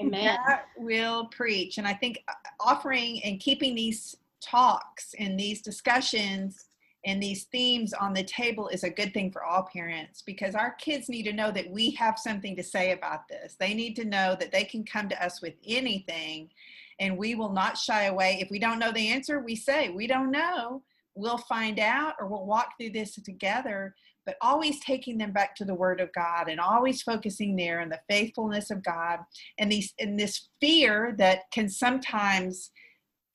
Amen. 0.00 0.36
That 0.46 0.66
will 0.76 1.26
preach. 1.26 1.78
And 1.78 1.86
I 1.86 1.94
think 1.94 2.22
uh, 2.28 2.32
offering 2.60 3.22
and 3.24 3.40
keeping 3.40 3.74
these 3.74 4.16
talks 4.40 5.14
and 5.18 5.38
these 5.38 5.62
discussions 5.62 6.66
and 7.06 7.22
these 7.22 7.44
themes 7.44 7.92
on 7.92 8.12
the 8.12 8.24
table 8.24 8.68
is 8.68 8.82
a 8.82 8.90
good 8.90 9.14
thing 9.14 9.30
for 9.30 9.44
all 9.44 9.62
parents 9.62 10.22
because 10.22 10.54
our 10.54 10.72
kids 10.72 11.08
need 11.08 11.22
to 11.22 11.32
know 11.32 11.50
that 11.52 11.70
we 11.70 11.92
have 11.92 12.18
something 12.18 12.56
to 12.56 12.62
say 12.62 12.92
about 12.92 13.28
this. 13.28 13.56
They 13.58 13.74
need 13.74 13.94
to 13.96 14.04
know 14.04 14.36
that 14.38 14.52
they 14.52 14.64
can 14.64 14.84
come 14.84 15.08
to 15.08 15.24
us 15.24 15.40
with 15.40 15.54
anything 15.66 16.50
and 16.98 17.16
we 17.16 17.34
will 17.34 17.52
not 17.52 17.78
shy 17.78 18.04
away. 18.04 18.38
If 18.40 18.50
we 18.50 18.58
don't 18.58 18.78
know 18.78 18.92
the 18.92 19.08
answer, 19.08 19.40
we 19.40 19.54
say, 19.54 19.90
we 19.90 20.06
don't 20.06 20.30
know. 20.30 20.82
We'll 21.14 21.38
find 21.38 21.78
out 21.78 22.14
or 22.20 22.26
we'll 22.26 22.44
walk 22.44 22.72
through 22.78 22.90
this 22.90 23.14
together 23.14 23.94
but 24.26 24.36
always 24.42 24.80
taking 24.80 25.16
them 25.16 25.32
back 25.32 25.54
to 25.54 25.64
the 25.64 25.74
word 25.74 26.00
of 26.00 26.12
god 26.12 26.48
and 26.48 26.60
always 26.60 27.00
focusing 27.00 27.56
there 27.56 27.80
on 27.80 27.88
the 27.88 28.00
faithfulness 28.10 28.70
of 28.70 28.82
god 28.82 29.20
and 29.58 29.72
these 29.72 29.94
and 29.98 30.18
this 30.18 30.48
fear 30.60 31.14
that 31.16 31.50
can 31.52 31.68
sometimes 31.68 32.70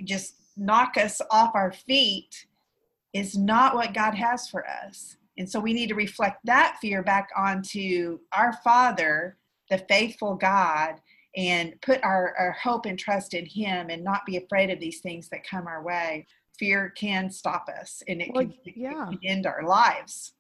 just 0.04 0.36
knock 0.58 0.98
us 0.98 1.22
off 1.32 1.56
our 1.56 1.72
feet 1.72 2.46
is 3.14 3.38
not 3.38 3.76
what 3.76 3.94
god 3.94 4.14
has 4.14 4.48
for 4.48 4.66
us. 4.68 5.18
And 5.38 5.50
so 5.50 5.60
we 5.60 5.74
need 5.74 5.88
to 5.90 5.96
reflect 5.96 6.46
that 6.46 6.78
fear 6.82 7.02
back 7.04 7.30
onto 7.36 8.20
our 8.32 8.54
father 8.64 9.38
the 9.70 9.80
faithful 9.90 10.36
god 10.36 10.96
and 11.36 11.74
put 11.82 12.04
our, 12.04 12.36
our 12.38 12.52
hope 12.52 12.86
and 12.86 13.00
trust 13.00 13.34
in 13.34 13.46
him 13.46 13.90
and 13.90 14.04
not 14.04 14.26
be 14.26 14.38
afraid 14.38 14.70
of 14.70 14.80
these 14.80 15.00
things 15.00 15.30
that 15.30 15.48
come 15.48 15.66
our 15.66 15.82
way. 15.82 16.28
Fear 16.60 16.90
can 16.90 17.32
stop 17.32 17.68
us 17.80 18.04
and 18.08 18.22
it, 18.22 18.32
well, 18.34 18.46
can, 18.46 18.74
yeah. 18.76 19.08
it 19.08 19.12
can 19.12 19.20
end 19.24 19.46
our 19.46 19.64
lives 19.64 20.34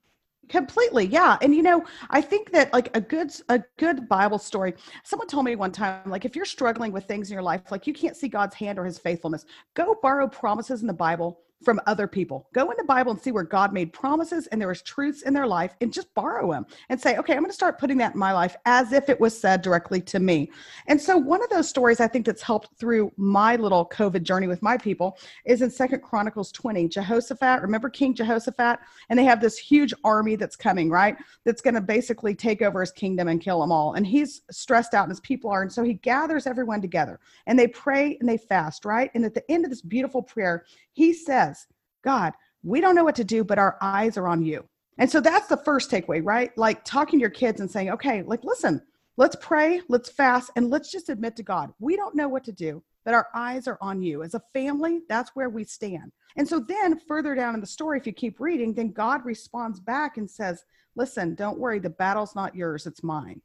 completely 0.49 1.05
yeah 1.05 1.37
and 1.41 1.55
you 1.55 1.61
know 1.61 1.83
i 2.09 2.19
think 2.19 2.51
that 2.51 2.71
like 2.73 2.95
a 2.95 3.01
good 3.01 3.31
a 3.49 3.61
good 3.77 4.09
bible 4.09 4.37
story 4.39 4.73
someone 5.03 5.27
told 5.27 5.45
me 5.45 5.55
one 5.55 5.71
time 5.71 6.09
like 6.09 6.25
if 6.25 6.35
you're 6.35 6.45
struggling 6.45 6.91
with 6.91 7.05
things 7.05 7.29
in 7.29 7.33
your 7.33 7.43
life 7.43 7.71
like 7.71 7.87
you 7.87 7.93
can't 7.93 8.17
see 8.17 8.27
god's 8.27 8.55
hand 8.55 8.77
or 8.77 8.83
his 8.83 8.97
faithfulness 8.97 9.45
go 9.75 9.95
borrow 10.01 10.27
promises 10.27 10.81
in 10.81 10.87
the 10.87 10.93
bible 10.93 11.41
from 11.63 11.79
other 11.85 12.07
people. 12.07 12.47
Go 12.53 12.69
in 12.71 12.77
the 12.77 12.83
Bible 12.83 13.11
and 13.11 13.21
see 13.21 13.31
where 13.31 13.43
God 13.43 13.73
made 13.73 13.93
promises 13.93 14.47
and 14.47 14.59
there 14.59 14.67
was 14.67 14.81
truths 14.81 15.21
in 15.21 15.33
their 15.33 15.47
life 15.47 15.75
and 15.81 15.93
just 15.93 16.13
borrow 16.13 16.51
them 16.51 16.65
and 16.89 16.99
say, 16.99 17.17
okay, 17.17 17.33
I'm 17.33 17.39
going 17.39 17.49
to 17.49 17.55
start 17.55 17.79
putting 17.79 17.97
that 17.97 18.13
in 18.13 18.19
my 18.19 18.33
life 18.33 18.55
as 18.65 18.93
if 18.93 19.09
it 19.09 19.19
was 19.19 19.39
said 19.39 19.61
directly 19.61 20.01
to 20.01 20.19
me. 20.19 20.51
And 20.87 20.99
so 20.99 21.17
one 21.17 21.43
of 21.43 21.49
those 21.49 21.69
stories 21.69 21.99
I 21.99 22.07
think 22.07 22.25
that's 22.25 22.41
helped 22.41 22.69
through 22.79 23.11
my 23.17 23.55
little 23.55 23.87
COVID 23.87 24.23
journey 24.23 24.47
with 24.47 24.61
my 24.61 24.77
people 24.77 25.17
is 25.45 25.61
in 25.61 25.69
Second 25.69 26.01
Chronicles 26.01 26.51
20. 26.51 26.87
Jehoshaphat, 26.87 27.61
remember 27.61 27.89
King 27.89 28.13
Jehoshaphat? 28.13 28.79
And 29.09 29.19
they 29.19 29.23
have 29.23 29.41
this 29.41 29.57
huge 29.57 29.93
army 30.03 30.35
that's 30.35 30.55
coming, 30.55 30.89
right? 30.89 31.15
That's 31.45 31.61
going 31.61 31.75
to 31.75 31.81
basically 31.81 32.35
take 32.35 32.61
over 32.61 32.81
his 32.81 32.91
kingdom 32.91 33.27
and 33.27 33.41
kill 33.41 33.61
them 33.61 33.71
all. 33.71 33.93
And 33.93 34.05
he's 34.05 34.41
stressed 34.51 34.93
out 34.93 35.03
and 35.03 35.11
his 35.11 35.19
people 35.19 35.49
are. 35.49 35.61
And 35.61 35.71
so 35.71 35.83
he 35.83 35.93
gathers 35.93 36.47
everyone 36.47 36.81
together 36.81 37.19
and 37.47 37.57
they 37.57 37.67
pray 37.67 38.17
and 38.19 38.27
they 38.27 38.37
fast, 38.37 38.85
right? 38.85 39.11
And 39.13 39.25
at 39.25 39.33
the 39.33 39.49
end 39.51 39.65
of 39.65 39.71
this 39.71 39.81
beautiful 39.81 40.21
prayer, 40.21 40.65
he 40.93 41.13
says, 41.13 41.67
God, 42.03 42.33
we 42.63 42.81
don't 42.81 42.95
know 42.95 43.03
what 43.03 43.15
to 43.15 43.23
do, 43.23 43.43
but 43.43 43.59
our 43.59 43.77
eyes 43.81 44.17
are 44.17 44.27
on 44.27 44.43
you. 44.43 44.67
And 44.97 45.09
so 45.09 45.19
that's 45.19 45.47
the 45.47 45.57
first 45.57 45.89
takeaway, 45.89 46.21
right? 46.23 46.55
Like 46.57 46.83
talking 46.85 47.19
to 47.19 47.21
your 47.21 47.29
kids 47.29 47.59
and 47.59 47.69
saying, 47.69 47.89
okay, 47.91 48.21
like, 48.21 48.43
listen, 48.43 48.81
let's 49.17 49.35
pray, 49.41 49.81
let's 49.87 50.09
fast, 50.09 50.51
and 50.55 50.69
let's 50.69 50.91
just 50.91 51.09
admit 51.09 51.35
to 51.37 51.43
God, 51.43 51.73
we 51.79 51.95
don't 51.95 52.15
know 52.15 52.27
what 52.27 52.43
to 52.45 52.51
do, 52.51 52.83
but 53.03 53.13
our 53.13 53.27
eyes 53.33 53.67
are 53.67 53.79
on 53.81 54.01
you. 54.01 54.21
As 54.23 54.35
a 54.35 54.43
family, 54.53 55.01
that's 55.09 55.31
where 55.33 55.49
we 55.49 55.63
stand. 55.63 56.11
And 56.37 56.47
so 56.47 56.59
then 56.59 56.99
further 56.99 57.35
down 57.35 57.55
in 57.55 57.61
the 57.61 57.67
story, 57.67 57.97
if 57.97 58.05
you 58.05 58.13
keep 58.13 58.39
reading, 58.39 58.73
then 58.73 58.91
God 58.91 59.25
responds 59.25 59.79
back 59.79 60.17
and 60.17 60.29
says, 60.29 60.63
listen, 60.95 61.35
don't 61.35 61.59
worry, 61.59 61.79
the 61.79 61.89
battle's 61.89 62.35
not 62.35 62.55
yours, 62.55 62.85
it's 62.85 63.03
mine. 63.03 63.41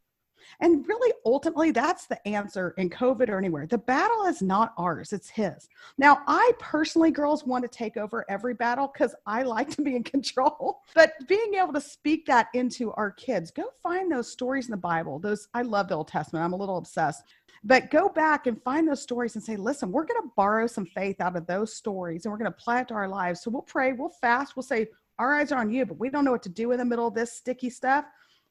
And 0.61 0.87
really, 0.87 1.13
ultimately, 1.25 1.71
that's 1.71 2.07
the 2.07 2.27
answer 2.27 2.75
in 2.79 2.91
COVID 2.91 3.29
or 3.29 3.39
anywhere. 3.39 3.67
The 3.67 3.79
battle 3.79 4.25
is 4.27 4.43
not 4.43 4.75
ours, 4.79 5.13
it's 5.13 5.29
His. 5.29 5.69
Now, 5.99 6.23
I 6.27 6.53
personally, 6.59 7.11
girls, 7.11 7.45
want 7.45 7.65
to 7.65 7.69
take 7.69 7.97
over 7.97 8.25
every 8.29 8.55
battle 8.55 8.91
because 8.93 9.15
I 9.27 9.43
like 9.43 9.71
to 9.71 9.83
be 9.83 9.97
in 9.97 10.03
control. 10.17 10.81
But 10.95 11.13
being 11.29 11.55
able 11.55 11.73
to 11.73 11.81
speak 11.81 12.27
that 12.27 12.49
into 12.55 12.93
our 12.93 13.11
kids, 13.11 13.51
go 13.51 13.65
find 13.83 14.11
those 14.11 14.31
stories 14.31 14.67
in 14.67 14.71
the 14.71 14.77
Bible. 14.77 15.19
Those, 15.19 15.49
I 15.55 15.63
love 15.63 15.89
the 15.89 15.97
Old 15.97 16.09
Testament, 16.09 16.45
I'm 16.45 16.53
a 16.53 16.57
little 16.57 16.79
obsessed. 16.79 17.23
But 17.65 17.91
go 17.91 18.09
back 18.09 18.47
and 18.47 18.63
find 18.63 18.87
those 18.87 19.03
stories 19.03 19.35
and 19.35 19.43
say, 19.43 19.57
listen, 19.57 19.91
we're 19.91 20.05
going 20.05 20.23
to 20.23 20.31
borrow 20.37 20.69
some 20.69 20.87
faith 20.87 21.21
out 21.21 21.37
of 21.37 21.47
those 21.47 21.75
stories 21.75 22.25
and 22.25 22.31
we're 22.31 22.39
going 22.39 22.51
to 22.51 22.57
apply 22.57 22.83
it 22.83 22.89
to 22.89 22.95
our 22.95 23.09
lives. 23.09 23.43
So 23.43 23.51
we'll 23.51 23.63
pray, 23.63 23.93
we'll 23.93 24.11
fast, 24.21 24.55
we'll 24.55 24.63
say, 24.63 24.87
our 25.19 25.35
eyes 25.35 25.51
are 25.51 25.59
on 25.59 25.73
you, 25.73 25.87
but 25.87 25.99
we 25.99 26.11
don't 26.11 26.25
know 26.25 26.31
what 26.31 26.43
to 26.45 26.49
do 26.49 26.73
in 26.73 26.79
the 26.79 26.85
middle 26.85 27.09
of 27.09 27.15
this 27.15 27.33
sticky 27.33 27.71
stuff. 27.71 28.05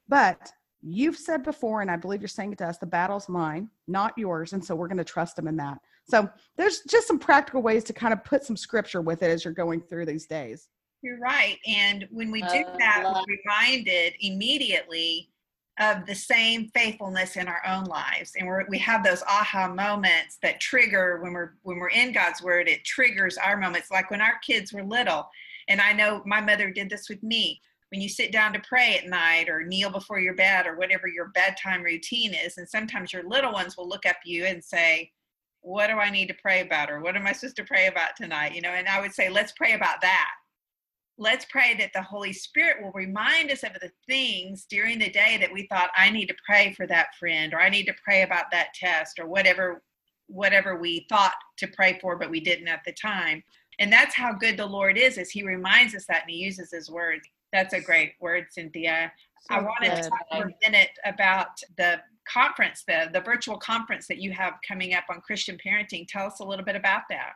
But 0.09 0.51
you've 0.85 1.17
said 1.17 1.43
before, 1.43 1.81
and 1.81 1.89
I 1.89 1.95
believe 1.95 2.21
you're 2.21 2.27
saying 2.27 2.51
it 2.51 2.59
to 2.59 2.67
us, 2.67 2.77
the 2.77 2.85
battle's 2.85 3.27
mine, 3.27 3.69
not 3.87 4.17
yours. 4.17 4.53
And 4.53 4.63
so 4.63 4.75
we're 4.75 4.87
going 4.87 4.97
to 4.97 5.03
trust 5.03 5.37
him 5.37 5.47
in 5.47 5.57
that. 5.57 5.79
So 6.07 6.29
there's 6.55 6.81
just 6.81 7.07
some 7.07 7.17
practical 7.17 7.61
ways 7.61 7.83
to 7.85 7.93
kind 7.93 8.13
of 8.13 8.23
put 8.23 8.43
some 8.43 8.55
scripture 8.55 9.01
with 9.01 9.23
it 9.23 9.31
as 9.31 9.43
you're 9.43 9.53
going 9.53 9.81
through 9.81 10.05
these 10.05 10.27
days. 10.27 10.69
You're 11.01 11.19
right. 11.19 11.57
And 11.67 12.07
when 12.11 12.31
we 12.31 12.41
do 12.41 12.63
that, 12.77 13.03
we're 13.03 13.35
reminded 13.43 14.13
immediately 14.19 15.29
of 15.79 16.05
the 16.05 16.15
same 16.15 16.69
faithfulness 16.73 17.35
in 17.35 17.47
our 17.47 17.61
own 17.67 17.83
lives 17.85 18.31
and 18.37 18.47
we're, 18.47 18.65
we 18.69 18.77
have 18.77 19.03
those 19.03 19.21
aha 19.23 19.67
moments 19.67 20.37
that 20.41 20.59
trigger 20.61 21.19
when 21.21 21.33
we're 21.33 21.55
when 21.63 21.77
we're 21.77 21.89
in 21.89 22.13
god's 22.13 22.41
word 22.41 22.69
it 22.69 22.81
triggers 22.85 23.37
our 23.37 23.57
moments 23.57 23.91
like 23.91 24.09
when 24.09 24.21
our 24.21 24.39
kids 24.39 24.71
were 24.71 24.83
little 24.83 25.27
and 25.67 25.81
i 25.81 25.91
know 25.91 26.21
my 26.25 26.39
mother 26.39 26.71
did 26.71 26.89
this 26.89 27.09
with 27.09 27.21
me 27.21 27.59
when 27.95 28.01
you 28.01 28.09
sit 28.09 28.33
down 28.33 28.51
to 28.51 28.59
pray 28.59 28.97
at 28.97 29.09
night 29.09 29.47
or 29.47 29.63
kneel 29.63 29.89
before 29.89 30.19
your 30.19 30.35
bed 30.35 30.67
or 30.67 30.75
whatever 30.75 31.07
your 31.07 31.27
bedtime 31.29 31.81
routine 31.81 32.33
is 32.33 32.57
and 32.57 32.67
sometimes 32.67 33.13
your 33.13 33.23
little 33.23 33.53
ones 33.53 33.77
will 33.77 33.87
look 33.87 34.05
up 34.05 34.17
you 34.25 34.43
and 34.43 34.61
say 34.61 35.09
what 35.61 35.87
do 35.87 35.93
i 35.93 36.09
need 36.09 36.27
to 36.27 36.35
pray 36.41 36.59
about 36.59 36.91
or 36.91 36.99
what 36.99 37.15
am 37.15 37.25
i 37.25 37.31
supposed 37.31 37.55
to 37.55 37.63
pray 37.63 37.87
about 37.87 38.13
tonight 38.17 38.53
you 38.53 38.59
know 38.59 38.71
and 38.71 38.89
i 38.89 38.99
would 38.99 39.13
say 39.13 39.29
let's 39.29 39.53
pray 39.53 39.75
about 39.75 40.01
that 40.01 40.27
let's 41.17 41.45
pray 41.45 41.73
that 41.79 41.91
the 41.93 42.01
Holy 42.01 42.33
Spirit 42.33 42.83
will 42.83 42.91
remind 42.91 43.49
us 43.49 43.63
of 43.63 43.71
the 43.79 43.89
things 44.05 44.65
during 44.69 44.99
the 44.99 45.09
day 45.09 45.37
that 45.39 45.53
we 45.53 45.65
thought 45.67 45.89
I 45.95 46.09
need 46.09 46.25
to 46.25 46.35
pray 46.45 46.73
for 46.73 46.85
that 46.87 47.15
friend 47.17 47.53
or 47.53 47.61
I 47.61 47.69
need 47.69 47.85
to 47.85 47.95
pray 48.03 48.23
about 48.23 48.51
that 48.51 48.73
test 48.73 49.17
or 49.17 49.25
whatever 49.25 49.81
whatever 50.27 50.75
we 50.75 51.05
thought 51.07 51.35
to 51.55 51.67
pray 51.67 51.97
for 52.01 52.17
but 52.17 52.29
we 52.29 52.41
didn't 52.41 52.67
at 52.67 52.81
the 52.85 52.91
time. 52.91 53.41
And 53.79 53.93
that's 53.93 54.13
how 54.13 54.33
good 54.33 54.57
the 54.57 54.65
Lord 54.65 54.97
is 54.97 55.17
is 55.17 55.29
he 55.29 55.43
reminds 55.43 55.95
us 55.95 56.05
that 56.07 56.23
and 56.23 56.31
he 56.31 56.35
uses 56.35 56.69
his 56.71 56.91
words. 56.91 57.25
That's 57.55 57.73
a 57.73 57.79
great 57.79 58.13
word, 58.19 58.47
Cynthia. 58.51 59.11
So 59.47 59.55
I 59.55 59.61
wanted 59.61 59.95
to 59.95 60.09
talk 60.09 60.27
for 60.29 60.43
a 60.43 60.69
minute 60.69 60.89
about 61.05 61.47
the 61.77 62.01
conference, 62.27 62.83
the 62.85 63.09
the 63.13 63.21
virtual 63.21 63.57
conference 63.57 64.07
that 64.07 64.17
you 64.17 64.31
have 64.33 64.55
coming 64.67 64.93
up 64.93 65.05
on 65.09 65.21
Christian 65.21 65.57
parenting. 65.65 66.05
Tell 66.05 66.27
us 66.27 66.41
a 66.41 66.43
little 66.43 66.65
bit 66.65 66.75
about 66.75 67.03
that. 67.09 67.33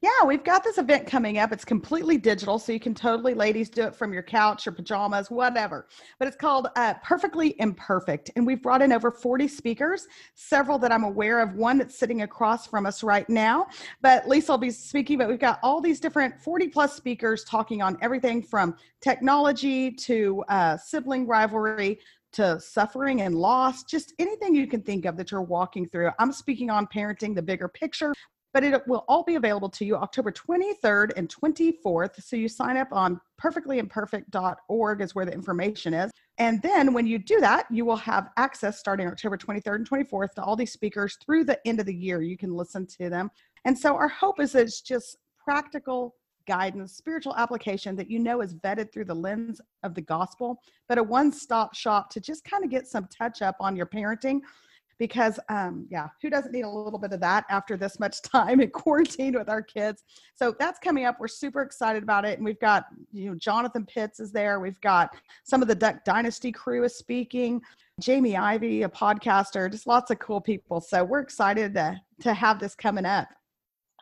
Yeah, 0.00 0.26
we've 0.26 0.44
got 0.44 0.62
this 0.62 0.78
event 0.78 1.06
coming 1.06 1.38
up. 1.38 1.50
It's 1.50 1.64
completely 1.64 2.18
digital, 2.18 2.58
so 2.58 2.72
you 2.72 2.80
can 2.80 2.94
totally, 2.94 3.32
ladies, 3.32 3.70
do 3.70 3.84
it 3.84 3.96
from 3.96 4.12
your 4.12 4.22
couch, 4.22 4.66
your 4.66 4.74
pajamas, 4.74 5.30
whatever. 5.30 5.86
But 6.18 6.28
it's 6.28 6.36
called 6.36 6.68
uh, 6.76 6.94
Perfectly 7.02 7.54
Imperfect. 7.58 8.30
And 8.36 8.46
we've 8.46 8.62
brought 8.62 8.82
in 8.82 8.92
over 8.92 9.10
40 9.10 9.48
speakers, 9.48 10.06
several 10.34 10.78
that 10.80 10.92
I'm 10.92 11.04
aware 11.04 11.40
of, 11.40 11.54
one 11.54 11.78
that's 11.78 11.98
sitting 11.98 12.22
across 12.22 12.66
from 12.66 12.84
us 12.84 13.02
right 13.02 13.28
now. 13.30 13.66
But 14.02 14.28
Lisa 14.28 14.52
will 14.52 14.58
be 14.58 14.70
speaking, 14.70 15.18
but 15.18 15.28
we've 15.28 15.38
got 15.38 15.58
all 15.62 15.80
these 15.80 16.00
different 16.00 16.38
40 16.40 16.68
plus 16.68 16.94
speakers 16.94 17.42
talking 17.44 17.80
on 17.80 17.96
everything 18.02 18.42
from 18.42 18.76
technology 19.00 19.90
to 19.90 20.44
uh, 20.48 20.76
sibling 20.76 21.26
rivalry 21.26 21.98
to 22.34 22.60
suffering 22.60 23.22
and 23.22 23.36
loss, 23.36 23.84
just 23.84 24.12
anything 24.18 24.54
you 24.54 24.66
can 24.66 24.82
think 24.82 25.04
of 25.04 25.16
that 25.16 25.30
you're 25.30 25.40
walking 25.40 25.88
through. 25.88 26.10
I'm 26.18 26.32
speaking 26.32 26.68
on 26.68 26.86
parenting, 26.88 27.34
the 27.34 27.42
bigger 27.42 27.68
picture, 27.68 28.12
but 28.54 28.62
it 28.62 28.86
will 28.86 29.04
all 29.08 29.24
be 29.24 29.34
available 29.34 29.68
to 29.68 29.84
you 29.84 29.96
October 29.96 30.30
23rd 30.30 31.10
and 31.16 31.28
24th. 31.28 32.22
So 32.22 32.36
you 32.36 32.48
sign 32.48 32.76
up 32.76 32.88
on 32.92 33.20
perfectlyimperfect.org 33.42 35.00
is 35.02 35.14
where 35.14 35.26
the 35.26 35.32
information 35.32 35.92
is. 35.92 36.12
And 36.38 36.62
then 36.62 36.94
when 36.94 37.04
you 37.06 37.18
do 37.18 37.40
that, 37.40 37.66
you 37.70 37.84
will 37.84 37.96
have 37.96 38.30
access 38.36 38.78
starting 38.78 39.08
October 39.08 39.36
23rd 39.36 39.74
and 39.74 39.90
24th 39.90 40.34
to 40.34 40.42
all 40.42 40.54
these 40.54 40.72
speakers 40.72 41.18
through 41.24 41.44
the 41.44 41.58
end 41.66 41.80
of 41.80 41.86
the 41.86 41.94
year. 41.94 42.22
You 42.22 42.38
can 42.38 42.54
listen 42.54 42.86
to 42.98 43.10
them. 43.10 43.28
And 43.64 43.76
so 43.76 43.96
our 43.96 44.08
hope 44.08 44.40
is 44.40 44.54
it's 44.54 44.80
just 44.80 45.16
practical 45.36 46.14
guidance, 46.46 46.92
spiritual 46.92 47.34
application 47.36 47.96
that 47.96 48.10
you 48.10 48.20
know 48.20 48.40
is 48.40 48.54
vetted 48.54 48.92
through 48.92 49.06
the 49.06 49.14
lens 49.14 49.60
of 49.82 49.94
the 49.94 50.02
gospel, 50.02 50.60
but 50.88 50.98
a 50.98 51.02
one 51.02 51.32
stop 51.32 51.74
shop 51.74 52.10
to 52.10 52.20
just 52.20 52.44
kind 52.44 52.62
of 52.62 52.70
get 52.70 52.86
some 52.86 53.08
touch 53.08 53.42
up 53.42 53.56
on 53.60 53.74
your 53.74 53.86
parenting 53.86 54.40
because 54.98 55.38
um, 55.48 55.86
yeah 55.90 56.08
who 56.22 56.30
doesn't 56.30 56.52
need 56.52 56.62
a 56.62 56.68
little 56.68 56.98
bit 56.98 57.12
of 57.12 57.20
that 57.20 57.44
after 57.48 57.76
this 57.76 57.98
much 58.00 58.22
time 58.22 58.60
in 58.60 58.70
quarantine 58.70 59.34
with 59.34 59.48
our 59.48 59.62
kids? 59.62 60.04
So 60.34 60.54
that's 60.58 60.78
coming 60.78 61.04
up. 61.04 61.16
We're 61.20 61.28
super 61.28 61.62
excited 61.62 62.02
about 62.02 62.24
it. 62.24 62.38
And 62.38 62.44
we've 62.44 62.60
got 62.60 62.86
you 63.12 63.30
know 63.30 63.34
jonathan 63.36 63.86
pitts 63.86 64.20
is 64.20 64.32
there. 64.32 64.60
We've 64.60 64.80
got 64.80 65.16
some 65.44 65.62
of 65.62 65.68
the 65.68 65.74
duck 65.74 66.04
dynasty 66.04 66.52
crew 66.52 66.84
is 66.84 66.96
speaking. 66.96 67.60
Jamie 68.00 68.36
Ivey 68.36 68.82
a 68.82 68.88
podcaster 68.88 69.70
just 69.70 69.86
lots 69.86 70.10
of 70.10 70.18
cool 70.18 70.40
people. 70.40 70.80
So 70.80 71.04
we're 71.04 71.20
excited 71.20 71.74
to 71.74 72.00
to 72.20 72.34
have 72.34 72.58
this 72.58 72.74
coming 72.74 73.06
up. 73.06 73.28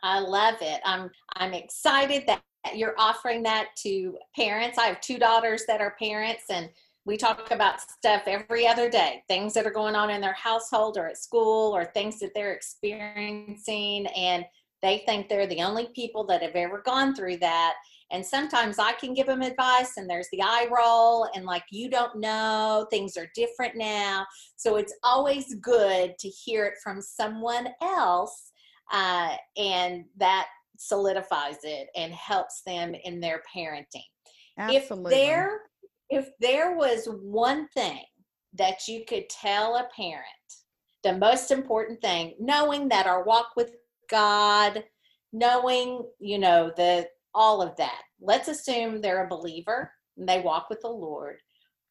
I 0.03 0.19
love 0.19 0.57
it. 0.61 0.81
I'm 0.85 1.11
i'm 1.35 1.55
excited 1.55 2.25
that 2.27 2.43
you're 2.75 2.95
offering 2.99 3.43
that 3.43 3.69
to 3.77 4.17
parents. 4.37 4.79
I 4.79 4.87
have 4.87 5.01
two 5.01 5.19
daughters 5.19 5.65
that 5.67 5.81
are 5.81 5.97
parents 5.99 6.45
and 6.49 6.71
we 7.05 7.17
talk 7.17 7.51
about 7.51 7.81
stuff 7.81 8.23
every 8.27 8.67
other 8.67 8.89
day 8.89 9.23
things 9.29 9.55
that 9.55 9.67
are 9.67 9.73
going 9.73 9.95
on 9.95 10.11
in 10.11 10.21
their 10.21 10.35
household 10.35 10.97
or 10.97 11.09
at 11.09 11.19
school 11.19 11.75
or 11.75 11.85
things 11.85 12.19
that 12.21 12.31
they're 12.35 12.53
experiencing 12.53 14.07
and 14.17 14.45
they 14.83 15.03
think 15.07 15.29
they're 15.29 15.47
the 15.47 15.63
only 15.63 15.89
people 15.95 16.25
that 16.27 16.43
have 16.43 16.57
ever 16.57 16.83
gone 16.85 17.15
through 17.15 17.37
that. 17.39 17.75
And 18.11 18.27
sometimes 18.27 18.79
i 18.79 18.93
can 18.93 19.15
give 19.15 19.27
them 19.27 19.41
advice 19.41 19.97
and 19.97 20.11
there's 20.11 20.29
the 20.33 20.43
eye 20.43 20.67
roll 20.71 21.29
and 21.35 21.47
like 21.47 21.65
you 21.71 21.89
don't 21.89 22.19
know 22.19 22.87
things 22.91 23.17
are 23.17 23.31
different 23.35 23.77
now. 23.77 24.27
So 24.57 24.77
it's 24.77 24.95
always 25.03 25.55
good 25.57 26.19
to 26.19 26.29
hear 26.29 26.67
it 26.67 26.75
from 26.83 27.01
someone 27.01 27.69
else 27.81 28.51
uh, 28.93 29.37
and 29.57 30.05
that 30.19 30.49
solidifies 30.77 31.59
it 31.63 31.89
and 31.97 32.13
helps 32.13 32.63
them 32.67 32.95
in 33.05 33.21
their 33.21 33.43
parenting. 33.55 34.05
Absolutely. 34.59 35.15
if 35.15 35.19
they're 35.19 35.61
if 36.13 36.29
there 36.41 36.77
was 36.77 37.09
one 37.23 37.67
thing 37.69 38.05
that 38.53 38.87
you 38.87 39.03
could 39.09 39.31
tell 39.31 39.77
a 39.77 39.89
parent, 39.97 40.27
the 41.03 41.17
most 41.17 41.51
important 41.51 42.03
thing, 42.03 42.35
knowing 42.39 42.87
that 42.91 43.07
our 43.07 43.25
walk 43.25 43.53
with 43.57 43.71
God, 44.11 44.85
knowing, 45.33 46.07
you 46.21 46.39
know, 46.39 46.71
the 46.77 47.09
all 47.35 47.63
of 47.63 47.75
that. 47.77 48.03
Let's 48.21 48.49
assume 48.49 49.01
they're 49.01 49.25
a 49.25 49.29
believer 49.29 49.91
and 50.19 50.29
they 50.29 50.41
walk 50.41 50.69
with 50.69 50.83
the 50.83 50.89
Lord. 50.89 51.39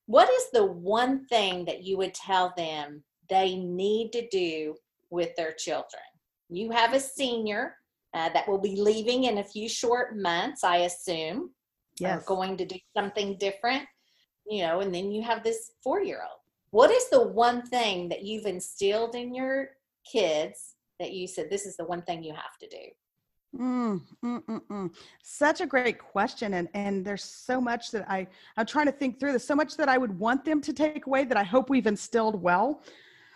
What 0.06 0.30
is 0.30 0.52
the 0.54 0.68
one 0.68 1.26
thing 1.26 1.66
that 1.66 1.82
you 1.82 1.98
would 1.98 2.14
tell 2.14 2.54
them 2.56 3.04
they 3.28 3.56
need 3.56 4.12
to 4.12 4.28
do 4.30 4.76
with 5.10 5.36
their 5.36 5.54
children? 5.54 6.04
You 6.48 6.70
have 6.70 6.94
a 6.94 7.00
senior 7.00 7.76
uh, 8.14 8.30
that 8.30 8.48
will 8.48 8.60
be 8.60 8.76
leaving 8.80 9.24
in 9.24 9.40
a 9.40 9.44
few 9.44 9.68
short 9.68 10.16
months, 10.16 10.64
I 10.64 10.78
assume. 10.78 11.50
Yes. 12.00 12.24
going 12.26 12.56
to 12.58 12.66
do 12.66 12.78
something 12.96 13.38
different 13.40 13.88
you 14.48 14.64
know, 14.64 14.82
and 14.82 14.94
then 14.94 15.12
you 15.12 15.22
have 15.24 15.44
this 15.44 15.72
four 15.84 16.02
year 16.04 16.22
old. 16.22 16.40
What 16.72 16.92
is 16.92 17.10
the 17.10 17.22
one 17.22 17.64
thing 17.64 18.10
that 18.10 18.24
you've 18.24 18.46
instilled 18.46 19.16
in 19.16 19.36
your 19.36 19.70
kids 20.10 20.76
that 21.00 21.12
you 21.12 21.28
said, 21.28 21.50
this 21.50 21.66
is 21.66 21.76
the 21.76 21.86
one 21.86 22.02
thing 22.04 22.24
you 22.24 22.34
have 22.34 22.58
to 22.62 22.68
do? 22.68 22.78
Mm, 23.58 24.02
mm, 24.24 24.44
mm, 24.46 24.62
mm, 24.72 24.94
Such 25.22 25.60
a 25.60 25.66
great 25.66 26.00
question, 26.00 26.54
and 26.54 26.70
and 26.74 27.04
there's 27.04 27.26
so 27.26 27.60
much 27.60 27.92
that 27.92 28.10
I 28.10 28.26
I'm 28.56 28.66
trying 28.66 28.86
to 28.86 28.94
think 28.94 29.20
through. 29.20 29.32
There's 29.32 29.44
so 29.44 29.56
much 29.56 29.76
that 29.76 29.90
I 29.90 29.98
would 29.98 30.18
want 30.18 30.46
them 30.46 30.62
to 30.62 30.72
take 30.72 31.06
away 31.06 31.26
that 31.26 31.36
I 31.36 31.44
hope 31.44 31.70
we've 31.70 31.88
instilled 31.88 32.42
well. 32.42 32.82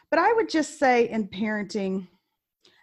But 0.09 0.19
I 0.19 0.31
would 0.31 0.47
just 0.47 0.79
say 0.79 1.09
in 1.09 1.27
parenting, 1.27 2.07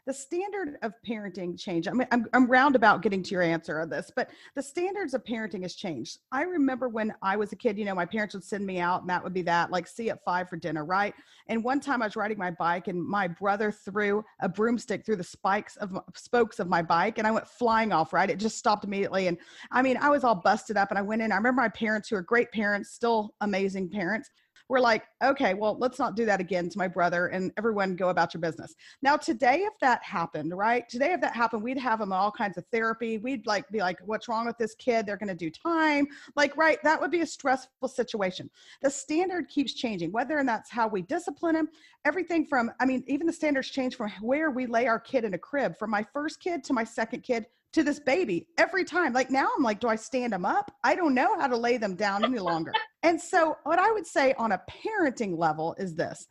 the 0.06 0.12
standard 0.12 0.76
of 0.82 0.92
parenting 1.06 1.58
change. 1.58 1.86
I 1.86 1.92
mean, 1.92 2.08
I'm, 2.10 2.26
I'm 2.32 2.50
roundabout 2.50 3.02
getting 3.02 3.22
to 3.22 3.30
your 3.30 3.42
answer 3.42 3.80
on 3.80 3.88
this, 3.88 4.10
but 4.14 4.30
the 4.56 4.62
standards 4.62 5.14
of 5.14 5.22
parenting 5.22 5.62
has 5.62 5.74
changed. 5.74 6.18
I 6.32 6.42
remember 6.42 6.88
when 6.88 7.14
I 7.22 7.36
was 7.36 7.52
a 7.52 7.56
kid, 7.56 7.78
you 7.78 7.84
know, 7.84 7.94
my 7.94 8.04
parents 8.04 8.34
would 8.34 8.42
send 8.42 8.66
me 8.66 8.80
out 8.80 9.02
and 9.02 9.10
that 9.10 9.22
would 9.22 9.32
be 9.32 9.42
that, 9.42 9.70
like 9.70 9.86
see 9.86 10.10
at 10.10 10.24
five 10.24 10.48
for 10.48 10.56
dinner, 10.56 10.84
right? 10.84 11.14
And 11.48 11.62
one 11.62 11.78
time 11.78 12.02
I 12.02 12.06
was 12.06 12.16
riding 12.16 12.38
my 12.38 12.50
bike 12.50 12.88
and 12.88 13.00
my 13.00 13.28
brother 13.28 13.70
threw 13.70 14.24
a 14.40 14.48
broomstick 14.48 15.06
through 15.06 15.16
the 15.16 15.24
spikes 15.24 15.76
of 15.76 15.96
spokes 16.16 16.58
of 16.58 16.68
my 16.68 16.82
bike 16.82 17.18
and 17.18 17.26
I 17.26 17.30
went 17.30 17.46
flying 17.46 17.92
off, 17.92 18.12
right? 18.12 18.28
It 18.28 18.38
just 18.38 18.58
stopped 18.58 18.84
immediately. 18.84 19.28
And 19.28 19.38
I 19.70 19.82
mean, 19.82 19.96
I 19.98 20.10
was 20.10 20.24
all 20.24 20.34
busted 20.34 20.76
up 20.76 20.90
and 20.90 20.98
I 20.98 21.02
went 21.02 21.22
in. 21.22 21.30
I 21.30 21.36
remember 21.36 21.62
my 21.62 21.68
parents 21.68 22.08
who 22.08 22.16
are 22.16 22.22
great 22.22 22.50
parents, 22.50 22.90
still 22.90 23.34
amazing 23.40 23.88
parents 23.90 24.30
we're 24.72 24.80
like, 24.80 25.04
okay, 25.22 25.52
well, 25.52 25.76
let's 25.78 25.98
not 25.98 26.16
do 26.16 26.24
that 26.24 26.40
again 26.40 26.70
to 26.70 26.78
my 26.78 26.88
brother 26.88 27.26
and 27.26 27.52
everyone 27.58 27.94
go 27.94 28.08
about 28.08 28.32
your 28.32 28.40
business. 28.40 28.74
Now, 29.02 29.18
today, 29.18 29.56
if 29.66 29.74
that 29.82 30.02
happened, 30.02 30.56
right? 30.56 30.88
Today, 30.88 31.12
if 31.12 31.20
that 31.20 31.36
happened, 31.36 31.62
we'd 31.62 31.76
have 31.76 31.98
them 31.98 32.10
all 32.10 32.32
kinds 32.32 32.56
of 32.56 32.64
therapy. 32.72 33.18
We'd 33.18 33.46
like 33.46 33.68
be 33.68 33.80
like, 33.80 33.98
what's 34.06 34.28
wrong 34.28 34.46
with 34.46 34.56
this 34.56 34.74
kid? 34.76 35.04
They're 35.04 35.18
going 35.18 35.28
to 35.28 35.34
do 35.34 35.50
time. 35.50 36.06
Like, 36.36 36.56
right? 36.56 36.78
That 36.84 36.98
would 37.02 37.10
be 37.10 37.20
a 37.20 37.26
stressful 37.26 37.86
situation. 37.86 38.48
The 38.80 38.88
standard 38.88 39.50
keeps 39.50 39.74
changing, 39.74 40.10
whether 40.10 40.38
and 40.38 40.48
that's 40.48 40.70
how 40.70 40.88
we 40.88 41.02
discipline 41.02 41.54
him. 41.54 41.68
Everything 42.06 42.46
from, 42.46 42.70
I 42.80 42.86
mean, 42.86 43.04
even 43.08 43.26
the 43.26 43.32
standards 43.34 43.68
change 43.68 43.96
from 43.96 44.10
where 44.22 44.50
we 44.50 44.64
lay 44.64 44.86
our 44.86 44.98
kid 44.98 45.24
in 45.24 45.34
a 45.34 45.38
crib. 45.38 45.76
From 45.76 45.90
my 45.90 46.02
first 46.14 46.40
kid 46.40 46.64
to 46.64 46.72
my 46.72 46.84
second 46.84 47.24
kid 47.24 47.44
to 47.72 47.82
this 47.82 48.00
baby 48.00 48.46
every 48.58 48.84
time. 48.84 49.12
Like 49.12 49.30
now 49.30 49.48
I'm 49.56 49.62
like, 49.62 49.80
do 49.80 49.88
I 49.88 49.96
stand 49.96 50.32
them 50.32 50.44
up? 50.44 50.70
I 50.84 50.94
don't 50.94 51.14
know 51.14 51.38
how 51.38 51.46
to 51.46 51.56
lay 51.56 51.76
them 51.76 51.94
down 51.94 52.24
any 52.24 52.38
longer. 52.38 52.72
and 53.02 53.20
so, 53.20 53.56
what 53.64 53.78
I 53.78 53.90
would 53.90 54.06
say 54.06 54.34
on 54.38 54.52
a 54.52 54.62
parenting 54.70 55.36
level 55.36 55.74
is 55.78 55.94
this 55.94 56.26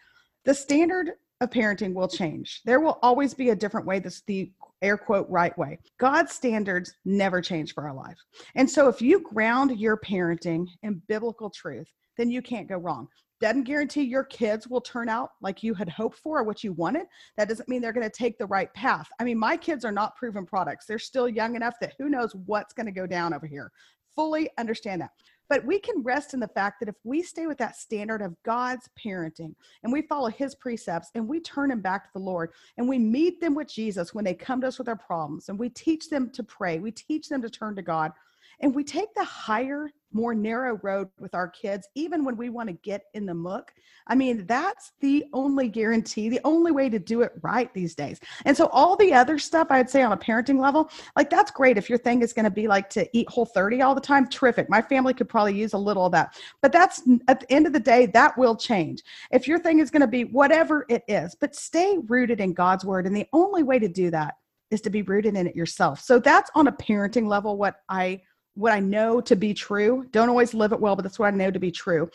the 0.45 0.53
standard 0.53 1.11
of 1.41 1.49
parenting 1.49 1.93
will 1.93 2.07
change. 2.07 2.61
There 2.65 2.79
will 2.79 2.99
always 3.01 3.33
be 3.33 3.49
a 3.49 3.55
different 3.55 3.87
way. 3.87 3.99
This 3.99 4.21
the 4.27 4.51
air 4.81 4.97
quote 4.97 5.29
right 5.29 5.55
way. 5.57 5.79
God's 5.99 6.33
standards 6.33 6.93
never 7.05 7.41
change 7.41 7.73
for 7.73 7.87
our 7.87 7.93
life. 7.93 8.17
And 8.55 8.69
so 8.69 8.87
if 8.87 9.01
you 9.01 9.21
ground 9.21 9.79
your 9.79 9.97
parenting 9.97 10.65
in 10.83 11.01
biblical 11.07 11.49
truth, 11.49 11.87
then 12.17 12.29
you 12.29 12.41
can't 12.41 12.67
go 12.67 12.77
wrong 12.77 13.07
doesn't 13.41 13.63
guarantee 13.63 14.03
your 14.03 14.23
kids 14.23 14.67
will 14.67 14.79
turn 14.79 15.09
out 15.09 15.31
like 15.41 15.63
you 15.63 15.73
had 15.73 15.89
hoped 15.89 16.17
for 16.17 16.39
or 16.39 16.43
what 16.43 16.63
you 16.63 16.71
wanted. 16.73 17.07
That 17.37 17.49
doesn't 17.49 17.67
mean 17.67 17.81
they're 17.81 17.91
going 17.91 18.09
to 18.09 18.15
take 18.15 18.37
the 18.37 18.45
right 18.45 18.73
path. 18.73 19.09
I 19.19 19.23
mean, 19.23 19.37
my 19.37 19.57
kids 19.57 19.83
are 19.83 19.91
not 19.91 20.15
proven 20.15 20.45
products. 20.45 20.85
They're 20.85 20.99
still 20.99 21.27
young 21.27 21.55
enough 21.55 21.75
that 21.81 21.95
who 21.97 22.07
knows 22.07 22.35
what's 22.45 22.73
going 22.73 22.85
to 22.85 22.91
go 22.91 23.07
down 23.07 23.33
over 23.33 23.47
here. 23.47 23.71
Fully 24.15 24.49
understand 24.57 25.01
that. 25.01 25.11
But 25.49 25.65
we 25.65 25.79
can 25.79 26.01
rest 26.01 26.33
in 26.33 26.39
the 26.39 26.47
fact 26.47 26.79
that 26.79 26.87
if 26.87 26.95
we 27.03 27.21
stay 27.21 27.45
with 27.45 27.57
that 27.57 27.75
standard 27.75 28.21
of 28.21 28.41
God's 28.43 28.87
parenting 28.97 29.53
and 29.83 29.91
we 29.91 30.03
follow 30.03 30.29
his 30.29 30.55
precepts 30.55 31.09
and 31.13 31.27
we 31.27 31.41
turn 31.41 31.69
them 31.69 31.81
back 31.81 32.05
to 32.05 32.09
the 32.13 32.23
Lord 32.23 32.51
and 32.77 32.87
we 32.87 32.97
meet 32.97 33.41
them 33.41 33.53
with 33.53 33.67
Jesus 33.67 34.13
when 34.13 34.23
they 34.23 34.33
come 34.33 34.61
to 34.61 34.67
us 34.67 34.77
with 34.77 34.85
their 34.85 34.95
problems 34.95 35.49
and 35.49 35.59
we 35.59 35.67
teach 35.67 36.09
them 36.09 36.29
to 36.29 36.43
pray, 36.43 36.79
we 36.79 36.91
teach 36.91 37.27
them 37.27 37.41
to 37.41 37.49
turn 37.49 37.75
to 37.75 37.81
God, 37.81 38.13
and 38.61 38.73
we 38.73 38.83
take 38.83 39.13
the 39.15 39.23
higher 39.23 39.91
more 40.13 40.35
narrow 40.35 40.79
road 40.83 41.09
with 41.19 41.33
our 41.33 41.47
kids, 41.47 41.87
even 41.95 42.23
when 42.23 42.35
we 42.35 42.49
want 42.49 42.67
to 42.67 42.73
get 42.73 43.03
in 43.13 43.25
the 43.25 43.33
muck. 43.33 43.73
I 44.07 44.15
mean, 44.15 44.45
that's 44.45 44.91
the 44.99 45.25
only 45.33 45.67
guarantee, 45.67 46.29
the 46.29 46.41
only 46.43 46.71
way 46.71 46.89
to 46.89 46.99
do 46.99 47.21
it 47.21 47.31
right 47.41 47.73
these 47.73 47.95
days. 47.95 48.19
And 48.45 48.55
so, 48.55 48.67
all 48.67 48.95
the 48.95 49.13
other 49.13 49.39
stuff 49.39 49.67
I'd 49.69 49.89
say 49.89 50.01
on 50.01 50.11
a 50.11 50.17
parenting 50.17 50.59
level, 50.59 50.89
like 51.15 51.29
that's 51.29 51.51
great. 51.51 51.77
If 51.77 51.89
your 51.89 51.97
thing 51.97 52.21
is 52.21 52.33
going 52.33 52.45
to 52.45 52.51
be 52.51 52.67
like 52.67 52.89
to 52.91 53.07
eat 53.17 53.29
whole 53.29 53.45
30 53.45 53.81
all 53.81 53.95
the 53.95 54.01
time, 54.01 54.27
terrific. 54.27 54.69
My 54.69 54.81
family 54.81 55.13
could 55.13 55.29
probably 55.29 55.57
use 55.57 55.73
a 55.73 55.77
little 55.77 56.05
of 56.05 56.11
that. 56.11 56.37
But 56.61 56.71
that's 56.71 57.01
at 57.27 57.41
the 57.41 57.51
end 57.51 57.67
of 57.67 57.73
the 57.73 57.79
day, 57.79 58.05
that 58.07 58.37
will 58.37 58.55
change. 58.55 59.01
If 59.31 59.47
your 59.47 59.59
thing 59.59 59.79
is 59.79 59.91
going 59.91 60.01
to 60.01 60.07
be 60.07 60.25
whatever 60.25 60.85
it 60.89 61.03
is, 61.07 61.35
but 61.39 61.55
stay 61.55 61.97
rooted 62.07 62.41
in 62.41 62.53
God's 62.53 62.85
word. 62.85 63.05
And 63.05 63.15
the 63.15 63.27
only 63.33 63.63
way 63.63 63.79
to 63.79 63.87
do 63.87 64.11
that 64.11 64.35
is 64.71 64.81
to 64.81 64.89
be 64.89 65.01
rooted 65.01 65.35
in 65.35 65.47
it 65.47 65.55
yourself. 65.55 66.01
So, 66.01 66.19
that's 66.19 66.51
on 66.55 66.67
a 66.67 66.71
parenting 66.71 67.27
level 67.27 67.57
what 67.57 67.75
I 67.87 68.21
what 68.55 68.73
I 68.73 68.79
know 68.79 69.21
to 69.21 69.35
be 69.35 69.53
true. 69.53 70.05
Don't 70.11 70.29
always 70.29 70.53
live 70.53 70.73
it 70.73 70.79
well, 70.79 70.95
but 70.95 71.03
that's 71.03 71.19
what 71.19 71.33
I 71.33 71.37
know 71.37 71.51
to 71.51 71.59
be 71.59 71.71
true. 71.71 72.09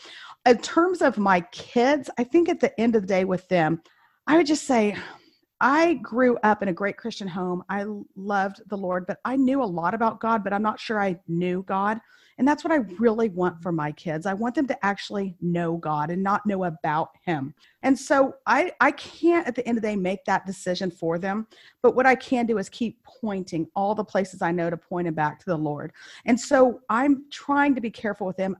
In 0.45 0.57
terms 0.59 1.01
of 1.01 1.17
my 1.17 1.41
kids, 1.51 2.09
I 2.17 2.23
think 2.23 2.49
at 2.49 2.59
the 2.59 2.79
end 2.79 2.95
of 2.95 3.01
the 3.01 3.07
day 3.07 3.25
with 3.25 3.47
them, 3.47 3.81
I 4.27 4.37
would 4.37 4.47
just 4.47 4.65
say 4.65 4.95
I 5.59 5.95
grew 5.95 6.37
up 6.43 6.61
in 6.61 6.69
a 6.69 6.73
great 6.73 6.97
Christian 6.97 7.27
home. 7.27 7.63
I 7.69 7.85
loved 8.15 8.61
the 8.67 8.77
Lord, 8.77 9.07
but 9.07 9.17
I 9.25 9.35
knew 9.35 9.63
a 9.63 9.65
lot 9.65 9.93
about 9.93 10.19
God, 10.19 10.43
but 10.43 10.53
I'm 10.53 10.61
not 10.61 10.79
sure 10.79 11.01
I 11.01 11.19
knew 11.27 11.63
God. 11.67 11.99
And 12.37 12.47
that's 12.47 12.63
what 12.63 12.71
I 12.71 12.77
really 12.99 13.29
want 13.29 13.61
for 13.61 13.71
my 13.71 13.91
kids. 13.91 14.25
I 14.25 14.33
want 14.33 14.55
them 14.55 14.67
to 14.67 14.85
actually 14.85 15.35
know 15.41 15.77
God 15.77 16.11
and 16.11 16.21
not 16.21 16.45
know 16.45 16.65
about 16.65 17.09
him. 17.25 17.53
And 17.81 17.97
so 17.97 18.35
I 18.45 18.71
I 18.79 18.91
can't 18.91 19.47
at 19.47 19.55
the 19.55 19.67
end 19.67 19.77
of 19.77 19.81
the 19.81 19.89
day 19.89 19.95
make 19.95 20.23
that 20.25 20.45
decision 20.45 20.91
for 20.91 21.17
them, 21.17 21.47
but 21.81 21.95
what 21.95 22.05
I 22.05 22.15
can 22.15 22.45
do 22.45 22.57
is 22.57 22.69
keep 22.69 23.03
pointing 23.03 23.67
all 23.75 23.95
the 23.95 24.03
places 24.03 24.41
I 24.41 24.51
know 24.51 24.69
to 24.69 24.77
point 24.77 25.05
them 25.05 25.15
back 25.15 25.39
to 25.39 25.45
the 25.45 25.57
Lord. 25.57 25.93
And 26.25 26.39
so 26.39 26.81
I'm 26.89 27.25
trying 27.31 27.73
to 27.75 27.81
be 27.81 27.89
careful 27.89 28.27
with 28.27 28.37
them 28.37 28.55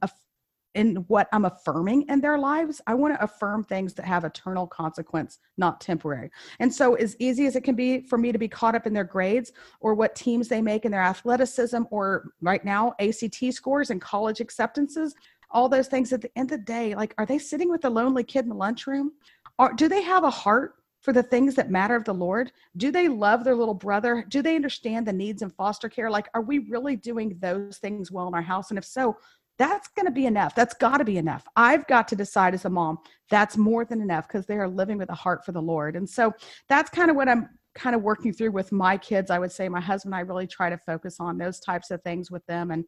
in 0.77 0.95
what 1.07 1.27
I'm 1.33 1.45
affirming 1.45 2.03
in 2.07 2.21
their 2.21 2.37
lives. 2.37 2.81
I 2.85 2.93
want 2.93 3.15
to 3.15 3.23
affirm 3.23 3.63
things 3.63 3.95
that 3.95 4.05
have 4.05 4.23
eternal 4.23 4.67
consequence, 4.67 5.39
not 5.57 5.81
temporary. 5.81 6.29
And 6.59 6.71
so, 6.73 6.93
as 6.93 7.15
easy 7.17 7.47
as 7.47 7.55
it 7.55 7.63
can 7.63 7.75
be 7.75 8.01
for 8.01 8.17
me 8.17 8.31
to 8.31 8.37
be 8.37 8.47
caught 8.47 8.75
up 8.75 8.85
in 8.85 8.93
their 8.93 9.03
grades 9.03 9.51
or 9.79 9.95
what 9.95 10.15
teams 10.15 10.47
they 10.47 10.61
make 10.61 10.85
in 10.85 10.91
their 10.91 11.01
athleticism, 11.01 11.81
or 11.89 12.31
right 12.41 12.63
now, 12.63 12.93
ACT 12.99 13.51
scores 13.51 13.89
and 13.89 13.99
college 13.99 14.39
acceptances, 14.39 15.15
all 15.49 15.67
those 15.67 15.87
things 15.87 16.13
at 16.13 16.21
the 16.21 16.37
end 16.37 16.51
of 16.51 16.59
the 16.59 16.65
day, 16.65 16.93
like, 16.93 17.15
are 17.17 17.25
they 17.25 17.39
sitting 17.39 17.71
with 17.71 17.83
a 17.85 17.89
lonely 17.89 18.23
kid 18.23 18.43
in 18.43 18.49
the 18.49 18.55
lunchroom? 18.55 19.13
Or 19.57 19.73
do 19.73 19.89
they 19.89 20.03
have 20.03 20.23
a 20.23 20.29
heart 20.29 20.75
for 21.01 21.11
the 21.11 21.23
things 21.23 21.55
that 21.55 21.71
matter 21.71 21.95
of 21.95 22.03
the 22.03 22.13
Lord? 22.13 22.51
Do 22.75 22.91
they 22.91 23.07
love 23.07 23.43
their 23.43 23.55
little 23.55 23.73
brother? 23.73 24.23
Do 24.29 24.43
they 24.43 24.55
understand 24.55 25.07
the 25.07 25.13
needs 25.13 25.41
in 25.41 25.49
foster 25.49 25.89
care? 25.89 26.11
Like, 26.11 26.27
are 26.35 26.41
we 26.41 26.59
really 26.59 26.95
doing 26.95 27.35
those 27.39 27.79
things 27.79 28.11
well 28.11 28.27
in 28.27 28.35
our 28.35 28.41
house? 28.43 28.69
And 28.69 28.77
if 28.77 28.85
so, 28.85 29.17
that's 29.57 29.87
going 29.89 30.05
to 30.05 30.11
be 30.11 30.25
enough. 30.25 30.55
That's 30.55 30.73
got 30.73 30.97
to 30.97 31.05
be 31.05 31.17
enough. 31.17 31.45
I've 31.55 31.87
got 31.87 32.07
to 32.09 32.15
decide 32.15 32.53
as 32.53 32.65
a 32.65 32.69
mom 32.69 32.99
that's 33.29 33.57
more 33.57 33.85
than 33.85 34.01
enough 34.01 34.27
because 34.27 34.45
they 34.45 34.57
are 34.57 34.67
living 34.67 34.97
with 34.97 35.09
a 35.09 35.15
heart 35.15 35.43
for 35.45 35.51
the 35.51 35.61
Lord. 35.61 35.95
And 35.95 36.09
so 36.09 36.33
that's 36.69 36.89
kind 36.89 37.09
of 37.09 37.15
what 37.15 37.27
I'm 37.27 37.49
kind 37.75 37.95
of 37.95 38.01
working 38.01 38.33
through 38.33 38.51
with 38.51 38.71
my 38.71 38.97
kids. 38.97 39.29
I 39.29 39.39
would 39.39 39.51
say 39.51 39.69
my 39.69 39.79
husband 39.79 40.15
I 40.15 40.21
really 40.21 40.47
try 40.47 40.69
to 40.69 40.77
focus 40.77 41.17
on 41.19 41.37
those 41.37 41.59
types 41.59 41.91
of 41.91 42.01
things 42.01 42.31
with 42.31 42.45
them 42.47 42.71
and 42.71 42.85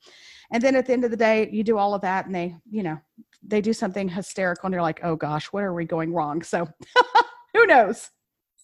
and 0.51 0.63
then 0.63 0.75
at 0.75 0.87
the 0.87 0.93
end 0.93 1.05
of 1.05 1.11
the 1.11 1.17
day 1.17 1.47
you 1.51 1.63
do 1.63 1.77
all 1.77 1.93
of 1.93 2.01
that 2.01 2.25
and 2.25 2.33
they, 2.33 2.55
you 2.69 2.81
know, 2.81 2.97
they 3.43 3.61
do 3.61 3.73
something 3.73 4.09
hysterical 4.09 4.65
and 4.65 4.73
you're 4.73 4.81
like, 4.81 4.99
"Oh 5.03 5.15
gosh, 5.15 5.47
what 5.47 5.63
are 5.63 5.73
we 5.73 5.85
going 5.85 6.11
wrong?" 6.11 6.41
So 6.41 6.67
who 7.53 7.67
knows? 7.67 8.09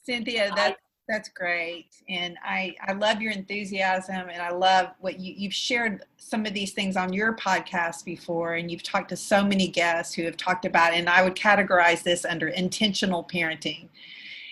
Cynthia, 0.04 0.52
that's 0.56 0.80
that's 1.08 1.30
great. 1.30 1.88
And 2.10 2.36
I, 2.44 2.76
I 2.82 2.94
love 2.94 3.22
your 3.22 3.32
enthusiasm 3.32 4.28
and 4.30 4.42
I 4.42 4.52
love 4.52 4.90
what 5.00 5.20
you, 5.20 5.34
you've 5.38 5.54
shared 5.54 6.04
some 6.18 6.46
of 6.46 6.54
these 6.54 6.74
things 6.74 6.98
on 6.98 7.14
your 7.14 7.36
podcast 7.36 8.06
before. 8.06 8.56
And 8.56 8.72
you've 8.72 8.82
talked 8.82 9.10
to 9.10 9.16
so 9.16 9.44
many 9.44 9.68
guests 9.68 10.16
who 10.16 10.24
have 10.24 10.36
talked 10.36 10.66
about, 10.66 10.94
and 10.94 11.08
I 11.08 11.24
would 11.24 11.36
categorize 11.36 12.02
this 12.02 12.26
under 12.26 12.48
intentional 12.48 13.24
parenting. 13.24 13.90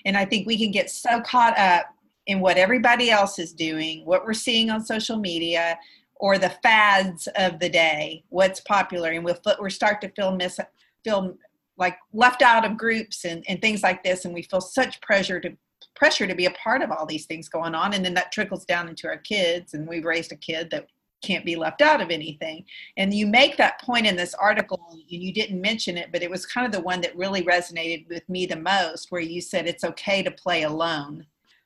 And 0.05 0.15
I 0.15 0.25
think 0.25 0.45
we 0.45 0.57
can 0.57 0.71
get 0.71 0.91
so 0.91 1.21
caught 1.21 1.57
up 1.57 1.87
in 2.27 2.39
what 2.39 2.57
everybody 2.57 3.09
else 3.09 3.39
is 3.39 3.51
doing, 3.51 4.05
what 4.05 4.23
we're 4.23 4.33
seeing 4.33 4.69
on 4.69 4.85
social 4.85 5.17
media, 5.17 5.77
or 6.15 6.37
the 6.37 6.53
fads 6.61 7.27
of 7.35 7.59
the 7.59 7.69
day, 7.69 8.23
what's 8.29 8.59
popular. 8.61 9.09
And 9.11 9.25
we'll, 9.25 9.37
we'll 9.59 9.69
start 9.71 10.01
to 10.01 10.09
feel, 10.09 10.35
miss, 10.35 10.59
feel 11.03 11.35
like 11.77 11.97
left 12.13 12.41
out 12.41 12.63
of 12.63 12.77
groups 12.77 13.25
and, 13.25 13.43
and 13.47 13.59
things 13.59 13.81
like 13.81 14.03
this. 14.03 14.23
And 14.23 14.33
we 14.33 14.43
feel 14.43 14.61
such 14.61 15.01
pressure 15.01 15.39
to 15.39 15.57
pressure 15.95 16.27
to 16.27 16.36
be 16.36 16.45
a 16.45 16.51
part 16.51 16.82
of 16.82 16.91
all 16.91 17.06
these 17.06 17.25
things 17.25 17.49
going 17.49 17.75
on 17.75 17.93
and 17.93 18.03
then 18.03 18.13
that 18.13 18.32
trickles 18.32 18.65
down 18.65 18.89
into 18.89 19.08
our 19.08 19.17
kids 19.17 19.73
and 19.73 19.88
we've 19.88 20.06
raised 20.06 20.32
a 20.32 20.36
kid 20.36 20.69
that 20.71 20.88
can't 21.23 21.45
be 21.45 21.56
left 21.56 21.82
out 21.82 22.01
of 22.01 22.12
anything. 22.12 22.65
And 22.97 23.13
you 23.13 23.25
make 23.25 23.58
that 23.58 23.82
point 23.82 24.06
in 24.06 24.15
this 24.15 24.34
article 24.34 24.79
and 24.91 25.01
you 25.08 25.34
didn't 25.34 25.62
mention 25.62 25.97
it 25.97 26.12
but 26.12 26.21
it 26.21 26.29
was 26.29 26.45
kind 26.45 26.65
of 26.65 26.73
the 26.73 26.82
one 26.82 27.01
that 27.01 27.17
really 27.17 27.43
resonated 27.43 28.08
with 28.10 28.27
me 28.29 28.45
the 28.45 28.58
most 28.58 29.12
where 29.12 29.21
you 29.21 29.41
said 29.41 29.67
it's 29.67 29.84
okay 29.84 30.21
to 30.21 30.32
play 30.32 30.63
alone. 30.63 31.25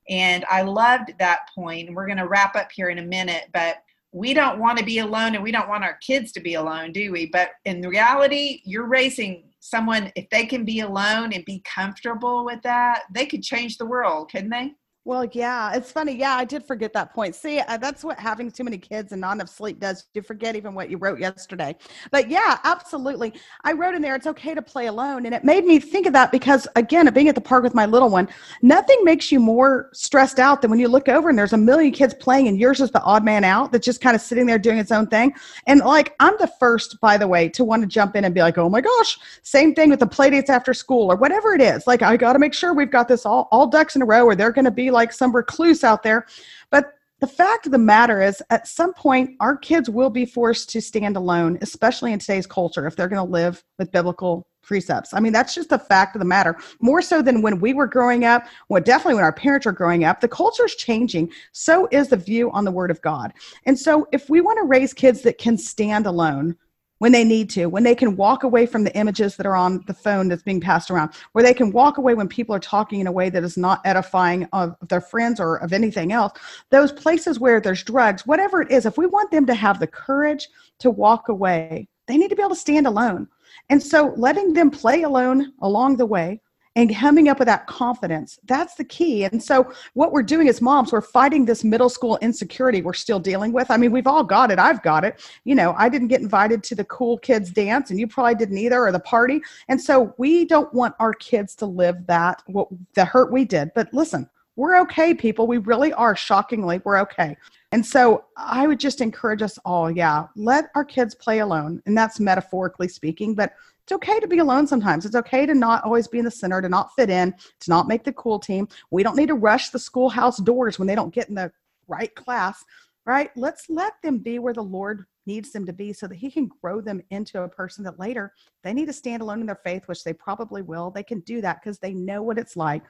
And 0.09 0.45
i 0.49 0.61
loved 0.61 1.13
that 1.19 1.49
point 1.53 1.87
and 1.87 1.95
we're 1.95 2.05
going 2.05 2.17
to 2.17 2.27
wrap 2.27 2.55
up 2.55 2.71
here 2.71 2.89
in 2.89 2.99
a 2.99 3.03
minute 3.03 3.49
but 3.51 3.83
we 4.13 4.33
don't 4.33 4.57
want 4.57 4.77
to 4.77 4.85
be 4.85 4.99
alone 4.99 5.35
and 5.35 5.43
we 5.43 5.51
don't 5.51 5.67
want 5.67 5.83
our 5.83 5.95
kids 5.95 6.31
to 6.31 6.39
be 6.39 6.53
alone 6.53 6.91
do 6.91 7.11
we? 7.11 7.25
But 7.25 7.51
in 7.65 7.81
reality 7.81 8.61
you're 8.63 8.87
raising 8.87 9.43
someone, 9.67 10.11
if 10.15 10.29
they 10.29 10.45
can 10.45 10.63
be 10.63 10.79
alone 10.79 11.33
and 11.33 11.43
be 11.45 11.61
comfortable 11.65 12.45
with 12.45 12.61
that, 12.63 13.03
they 13.13 13.25
could 13.25 13.43
change 13.43 13.77
the 13.77 13.85
world, 13.85 14.31
couldn't 14.31 14.49
they? 14.49 14.73
Well, 15.07 15.23
yeah, 15.31 15.71
it's 15.73 15.89
funny. 15.89 16.11
Yeah, 16.11 16.35
I 16.35 16.43
did 16.43 16.65
forget 16.65 16.91
that 16.91 17.13
point. 17.13 17.33
See, 17.33 17.59
uh, 17.59 17.77
that's 17.77 18.03
what 18.03 18.19
having 18.19 18.51
too 18.51 18.65
many 18.65 18.77
kids 18.77 19.13
and 19.13 19.21
not 19.21 19.37
enough 19.37 19.47
sleep 19.47 19.79
does. 19.79 20.05
You 20.13 20.21
forget 20.21 20.57
even 20.57 20.73
what 20.73 20.89
you 20.89 20.97
wrote 20.97 21.17
yesterday. 21.17 21.77
But 22.11 22.29
yeah, 22.29 22.59
absolutely. 22.65 23.33
I 23.63 23.71
wrote 23.71 23.95
in 23.95 24.01
there, 24.01 24.17
it's 24.17 24.27
okay 24.27 24.53
to 24.53 24.61
play 24.61 24.87
alone. 24.87 25.25
And 25.25 25.33
it 25.33 25.45
made 25.45 25.63
me 25.63 25.79
think 25.79 26.07
of 26.07 26.13
that 26.13 26.29
because, 26.33 26.67
again, 26.75 27.09
being 27.13 27.29
at 27.29 27.35
the 27.35 27.41
park 27.41 27.63
with 27.63 27.73
my 27.73 27.85
little 27.85 28.09
one, 28.09 28.27
nothing 28.61 28.97
makes 29.03 29.31
you 29.31 29.39
more 29.39 29.89
stressed 29.93 30.39
out 30.39 30.61
than 30.61 30.69
when 30.69 30.77
you 30.77 30.89
look 30.89 31.07
over 31.07 31.29
and 31.29 31.39
there's 31.39 31.53
a 31.53 31.57
million 31.57 31.93
kids 31.93 32.13
playing 32.13 32.49
and 32.49 32.59
yours 32.59 32.81
is 32.81 32.91
the 32.91 33.01
odd 33.03 33.23
man 33.23 33.45
out 33.45 33.71
that's 33.71 33.85
just 33.85 34.01
kind 34.01 34.13
of 34.13 34.21
sitting 34.21 34.45
there 34.45 34.59
doing 34.59 34.77
its 34.77 34.91
own 34.91 35.07
thing. 35.07 35.33
And 35.67 35.79
like, 35.79 36.15
I'm 36.19 36.35
the 36.37 36.51
first, 36.59 36.99
by 36.99 37.15
the 37.15 37.29
way, 37.29 37.47
to 37.47 37.63
want 37.63 37.81
to 37.81 37.87
jump 37.87 38.17
in 38.17 38.25
and 38.25 38.35
be 38.35 38.41
like, 38.41 38.57
oh 38.57 38.67
my 38.67 38.81
gosh, 38.81 39.17
same 39.41 39.73
thing 39.73 39.89
with 39.89 40.01
the 40.01 40.07
play 40.07 40.31
dates 40.31 40.49
after 40.49 40.73
school 40.73 41.09
or 41.09 41.15
whatever 41.15 41.53
it 41.53 41.61
is. 41.61 41.87
Like, 41.87 42.01
I 42.01 42.17
got 42.17 42.33
to 42.33 42.39
make 42.39 42.53
sure 42.53 42.73
we've 42.73 42.91
got 42.91 43.07
this 43.07 43.25
all, 43.25 43.47
all 43.53 43.67
ducks 43.67 43.95
in 43.95 44.01
a 44.01 44.05
row 44.05 44.25
or 44.25 44.35
they're 44.35 44.51
going 44.51 44.65
to 44.65 44.71
be 44.71 44.91
like 44.91 44.96
some 45.11 45.35
recluse 45.35 45.83
out 45.83 46.03
there. 46.03 46.25
But 46.69 46.93
the 47.19 47.27
fact 47.27 47.65
of 47.65 47.71
the 47.71 47.79
matter 47.79 48.21
is, 48.21 48.43
at 48.51 48.67
some 48.67 48.93
point, 48.93 49.31
our 49.39 49.57
kids 49.57 49.89
will 49.89 50.11
be 50.11 50.25
forced 50.25 50.69
to 50.71 50.81
stand 50.81 51.17
alone, 51.17 51.57
especially 51.61 52.13
in 52.13 52.19
today's 52.19 52.45
culture, 52.45 52.85
if 52.85 52.95
they're 52.95 53.07
going 53.07 53.25
to 53.25 53.31
live 53.31 53.63
with 53.79 53.91
biblical 53.91 54.47
precepts. 54.61 55.13
I 55.13 55.19
mean, 55.19 55.33
that's 55.33 55.55
just 55.55 55.69
the 55.69 55.79
fact 55.79 56.15
of 56.15 56.19
the 56.19 56.25
matter. 56.25 56.57
More 56.79 57.01
so 57.01 57.21
than 57.21 57.41
when 57.41 57.59
we 57.59 57.73
were 57.73 57.87
growing 57.87 58.25
up, 58.25 58.45
well, 58.69 58.83
definitely 58.83 59.15
when 59.15 59.23
our 59.23 59.33
parents 59.33 59.65
were 59.65 59.71
growing 59.71 60.03
up, 60.03 60.19
the 60.19 60.27
culture 60.27 60.65
is 60.65 60.75
changing. 60.75 61.31
So 61.53 61.87
is 61.91 62.09
the 62.09 62.17
view 62.17 62.51
on 62.51 62.65
the 62.65 62.71
Word 62.71 62.91
of 62.91 63.01
God. 63.01 63.33
And 63.65 63.79
so, 63.79 64.07
if 64.11 64.29
we 64.29 64.41
want 64.41 64.57
to 64.59 64.67
raise 64.67 64.93
kids 64.93 65.21
that 65.21 65.39
can 65.39 65.57
stand 65.57 66.05
alone, 66.05 66.55
when 66.99 67.11
they 67.11 67.23
need 67.23 67.49
to, 67.51 67.67
when 67.67 67.83
they 67.83 67.95
can 67.95 68.15
walk 68.15 68.43
away 68.43 68.65
from 68.65 68.83
the 68.83 68.95
images 68.95 69.35
that 69.35 69.45
are 69.45 69.55
on 69.55 69.83
the 69.87 69.93
phone 69.93 70.27
that's 70.27 70.43
being 70.43 70.61
passed 70.61 70.89
around, 70.89 71.11
where 71.33 71.43
they 71.43 71.53
can 71.53 71.71
walk 71.71 71.97
away 71.97 72.13
when 72.13 72.27
people 72.27 72.55
are 72.55 72.59
talking 72.59 72.99
in 72.99 73.07
a 73.07 73.11
way 73.11 73.29
that 73.29 73.43
is 73.43 73.57
not 73.57 73.81
edifying 73.85 74.47
of 74.53 74.75
their 74.89 75.01
friends 75.01 75.39
or 75.39 75.57
of 75.57 75.73
anything 75.73 76.11
else. 76.11 76.33
Those 76.69 76.91
places 76.91 77.39
where 77.39 77.61
there's 77.61 77.83
drugs, 77.83 78.25
whatever 78.25 78.61
it 78.61 78.71
is, 78.71 78.85
if 78.85 78.97
we 78.97 79.05
want 79.05 79.31
them 79.31 79.45
to 79.45 79.53
have 79.53 79.79
the 79.79 79.87
courage 79.87 80.47
to 80.79 80.89
walk 80.89 81.29
away, 81.29 81.87
they 82.07 82.17
need 82.17 82.29
to 82.29 82.35
be 82.35 82.41
able 82.41 82.55
to 82.55 82.55
stand 82.55 82.87
alone. 82.87 83.27
And 83.69 83.81
so 83.81 84.13
letting 84.17 84.53
them 84.53 84.71
play 84.71 85.03
alone 85.03 85.53
along 85.61 85.97
the 85.97 86.05
way 86.05 86.41
and 86.77 86.95
coming 86.95 87.27
up 87.27 87.39
with 87.39 87.47
that 87.47 87.65
confidence 87.65 88.39
that's 88.45 88.75
the 88.75 88.83
key. 88.83 89.23
And 89.25 89.43
so 89.43 89.73
what 89.95 90.11
we're 90.11 90.21
doing 90.23 90.47
as 90.47 90.61
moms 90.61 90.91
we're 90.91 91.01
fighting 91.01 91.43
this 91.43 91.63
middle 91.63 91.89
school 91.89 92.19
insecurity 92.21 92.83
we're 92.83 92.93
still 92.93 93.19
dealing 93.19 93.51
with. 93.51 93.71
I 93.71 93.77
mean 93.77 93.91
we've 93.91 94.07
all 94.07 94.23
got 94.23 94.51
it. 94.51 94.59
I've 94.59 94.81
got 94.83 95.03
it. 95.03 95.19
You 95.43 95.55
know 95.55 95.73
i 95.77 95.89
didn't 95.89 96.07
get 96.07 96.21
invited 96.21 96.63
to 96.63 96.75
the 96.75 96.85
cool 96.85 97.17
kids 97.17 97.49
dance 97.49 97.89
and 97.89 97.99
you 97.99 98.07
probably 98.07 98.35
didn't 98.35 98.59
either 98.59 98.79
or 98.79 98.91
the 98.91 98.99
party. 98.99 99.41
And 99.67 99.81
so 99.81 100.13
we 100.17 100.45
don't 100.45 100.71
want 100.73 100.93
our 100.99 101.13
kids 101.13 101.55
to 101.55 101.65
live 101.65 102.05
that 102.05 102.43
what 102.45 102.67
the 102.93 103.05
hurt 103.05 103.31
we 103.31 103.43
did. 103.43 103.71
But 103.73 103.91
listen 103.91 104.29
we're 104.57 104.77
okay 104.77 105.13
people 105.13 105.47
we 105.47 105.59
really 105.59 105.93
are 105.93 106.15
shockingly 106.15 106.81
we're 106.83 106.99
okay 106.99 107.37
and 107.71 107.85
so 107.85 108.25
i 108.35 108.67
would 108.67 108.79
just 108.79 108.99
encourage 108.99 109.41
us 109.41 109.57
all 109.63 109.89
yeah 109.89 110.27
let 110.35 110.65
our 110.75 110.83
kids 110.83 111.15
play 111.15 111.39
alone 111.39 111.81
and 111.85 111.97
that's 111.97 112.19
metaphorically 112.19 112.89
speaking 112.89 113.33
but 113.33 113.53
it's 113.87 113.93
okay 113.93 114.19
to 114.19 114.27
be 114.27 114.39
alone 114.39 114.67
sometimes. 114.67 115.05
It's 115.05 115.15
okay 115.15 115.45
to 115.45 115.53
not 115.53 115.81
always 115.85 116.09
be 116.09 116.19
in 116.19 116.25
the 116.25 116.31
center, 116.31 116.61
to 116.61 116.67
not 116.67 116.93
fit 116.97 117.09
in, 117.09 117.33
to 117.61 117.69
not 117.69 117.87
make 117.87 118.03
the 118.03 118.11
cool 118.11 118.37
team. 118.37 118.67
We 118.91 119.01
don't 119.01 119.15
need 119.15 119.29
to 119.29 119.33
rush 119.35 119.69
the 119.69 119.79
schoolhouse 119.79 120.39
doors 120.39 120.77
when 120.77 120.89
they 120.89 120.95
don't 120.95 121.13
get 121.13 121.29
in 121.29 121.35
the 121.35 121.53
right 121.87 122.13
class, 122.13 122.65
right? 123.05 123.31
Let's 123.37 123.69
let 123.69 123.93
them 124.03 124.17
be 124.17 124.39
where 124.39 124.53
the 124.53 124.61
Lord 124.61 125.05
needs 125.25 125.53
them 125.53 125.65
to 125.65 125.71
be 125.71 125.93
so 125.93 126.05
that 126.05 126.15
He 126.15 126.29
can 126.29 126.51
grow 126.61 126.81
them 126.81 127.01
into 127.11 127.43
a 127.43 127.47
person 127.47 127.81
that 127.85 127.97
later 127.97 128.33
they 128.61 128.73
need 128.73 128.87
to 128.87 128.93
stand 128.93 129.21
alone 129.21 129.39
in 129.39 129.45
their 129.45 129.61
faith, 129.63 129.87
which 129.87 130.03
they 130.03 130.11
probably 130.11 130.63
will. 130.63 130.91
They 130.91 131.01
can 131.01 131.21
do 131.21 131.39
that 131.39 131.61
because 131.61 131.79
they 131.79 131.93
know 131.93 132.21
what 132.21 132.37
it's 132.37 132.57
like 132.57 132.83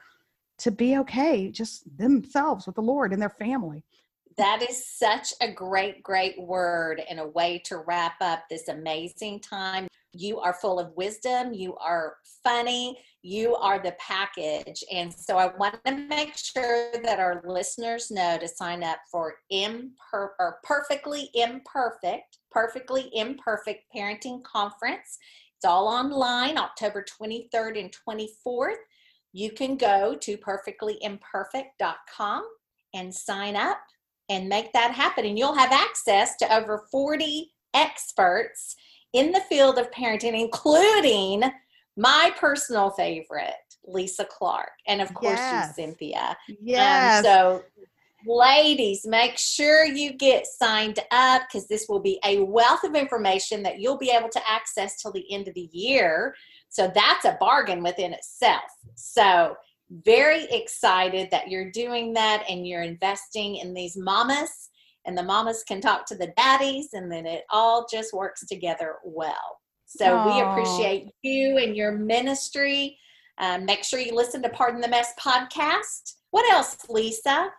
to 0.58 0.70
be 0.70 0.98
okay, 0.98 1.50
just 1.50 1.84
themselves 1.96 2.66
with 2.66 2.74
the 2.74 2.82
Lord 2.82 3.12
and 3.12 3.22
their 3.22 3.30
family. 3.30 3.84
That 4.36 4.62
is 4.68 4.86
such 4.86 5.32
a 5.40 5.50
great, 5.50 6.02
great 6.02 6.40
word 6.40 7.02
and 7.10 7.18
a 7.18 7.26
way 7.26 7.60
to 7.64 7.78
wrap 7.78 8.14
up 8.20 8.44
this 8.48 8.68
amazing 8.68 9.40
time. 9.40 9.88
You 10.12 10.38
are 10.40 10.54
full 10.54 10.78
of 10.78 10.96
wisdom. 10.96 11.52
You 11.52 11.76
are 11.76 12.16
funny. 12.44 12.98
You 13.22 13.56
are 13.56 13.78
the 13.78 13.96
package. 13.98 14.82
And 14.92 15.12
so 15.12 15.38
I 15.38 15.54
want 15.56 15.84
to 15.84 15.94
make 15.94 16.36
sure 16.36 16.92
that 17.02 17.18
our 17.18 17.42
listeners 17.44 18.10
know 18.10 18.38
to 18.38 18.48
sign 18.48 18.82
up 18.82 18.98
for 19.10 19.34
imper- 19.52 19.90
or 20.38 20.58
perfectly 20.62 21.30
imperfect, 21.34 22.38
perfectly 22.50 23.10
imperfect 23.12 23.84
parenting 23.94 24.42
conference. 24.44 25.18
It's 25.56 25.64
all 25.64 25.88
online, 25.88 26.56
October 26.56 27.04
23rd 27.04 27.80
and 27.80 27.94
24th. 28.08 28.76
You 29.38 29.52
can 29.52 29.76
go 29.76 30.16
to 30.20 30.36
perfectlyimperfect.com 30.36 32.42
and 32.92 33.14
sign 33.14 33.54
up 33.54 33.78
and 34.28 34.48
make 34.48 34.72
that 34.72 34.90
happen. 34.90 35.24
And 35.24 35.38
you'll 35.38 35.54
have 35.54 35.70
access 35.70 36.36
to 36.38 36.52
over 36.52 36.86
40 36.90 37.52
experts 37.72 38.74
in 39.12 39.30
the 39.30 39.42
field 39.42 39.78
of 39.78 39.92
parenting, 39.92 40.36
including 40.38 41.44
my 41.96 42.32
personal 42.36 42.90
favorite, 42.90 43.54
Lisa 43.84 44.24
Clark, 44.24 44.72
and 44.88 45.00
of 45.00 45.14
course 45.14 45.38
Yes. 45.38 45.68
you, 45.68 45.74
Cynthia. 45.84 46.36
Yes. 46.60 47.18
Um, 47.18 47.24
so, 47.24 47.62
ladies, 48.26 49.06
make 49.06 49.38
sure 49.38 49.84
you 49.84 50.14
get 50.14 50.46
signed 50.46 50.98
up 51.12 51.42
because 51.42 51.68
this 51.68 51.86
will 51.88 52.00
be 52.00 52.18
a 52.24 52.40
wealth 52.40 52.82
of 52.82 52.96
information 52.96 53.62
that 53.62 53.78
you'll 53.78 53.98
be 53.98 54.10
able 54.10 54.30
to 54.30 54.50
access 54.50 55.00
till 55.00 55.12
the 55.12 55.32
end 55.32 55.46
of 55.46 55.54
the 55.54 55.70
year. 55.72 56.34
So, 56.68 56.90
that's 56.92 57.24
a 57.24 57.36
bargain 57.40 57.82
within 57.82 58.12
itself. 58.12 58.64
So, 58.98 59.56
very 60.04 60.44
excited 60.50 61.30
that 61.30 61.48
you're 61.48 61.70
doing 61.70 62.12
that 62.12 62.44
and 62.50 62.66
you're 62.66 62.82
investing 62.82 63.56
in 63.56 63.72
these 63.72 63.96
mamas, 63.96 64.70
and 65.06 65.16
the 65.16 65.22
mamas 65.22 65.64
can 65.66 65.80
talk 65.80 66.04
to 66.06 66.16
the 66.16 66.32
daddies, 66.36 66.90
and 66.92 67.10
then 67.10 67.24
it 67.24 67.44
all 67.50 67.86
just 67.90 68.12
works 68.12 68.44
together 68.46 68.96
well. 69.04 69.60
So, 69.86 70.26
we 70.26 70.40
appreciate 70.40 71.10
you 71.22 71.58
and 71.58 71.76
your 71.76 71.92
ministry. 71.92 72.98
Um, 73.38 73.64
make 73.64 73.84
sure 73.84 74.00
you 74.00 74.14
listen 74.14 74.42
to 74.42 74.48
Pardon 74.48 74.80
the 74.80 74.88
Mess 74.88 75.12
podcast. 75.18 76.16
What 76.30 76.50
else, 76.52 76.76
Lisa? 76.88 77.50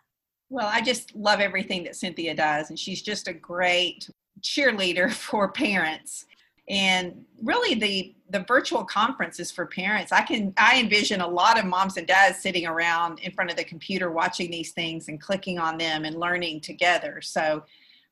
Well, 0.50 0.68
I 0.68 0.82
just 0.82 1.16
love 1.16 1.40
everything 1.40 1.84
that 1.86 1.96
Cynthia 1.96 2.36
does, 2.36 2.70
and 2.70 2.78
she's 2.78 3.02
just 3.02 3.28
a 3.28 3.34
great 3.34 4.10
cheerleader 4.42 5.12
for 5.14 5.52
parents. 5.52 6.26
And 6.70 7.26
really, 7.42 7.76
the 7.76 8.16
the 8.32 8.46
virtual 8.48 8.84
conference 8.84 9.40
is 9.40 9.52
for 9.52 9.66
parents. 9.66 10.12
I 10.12 10.22
can 10.22 10.54
I 10.58 10.80
envision 10.80 11.22
a 11.22 11.28
lot 11.28 11.58
of 11.58 11.66
moms 11.66 11.98
and 11.98 12.06
dads 12.06 12.40
sitting 12.40 12.68
around 12.68 13.20
in 13.20 13.32
front 13.32 13.50
of 13.50 13.58
the 13.58 13.64
computer 13.64 14.12
watching 14.12 14.52
these 14.52 14.72
things 14.72 15.08
and 15.08 15.20
clicking 15.20 15.58
on 15.58 15.78
them 15.78 16.06
and 16.06 16.20
learning 16.20 16.62
together. 16.62 17.22
So 17.22 17.64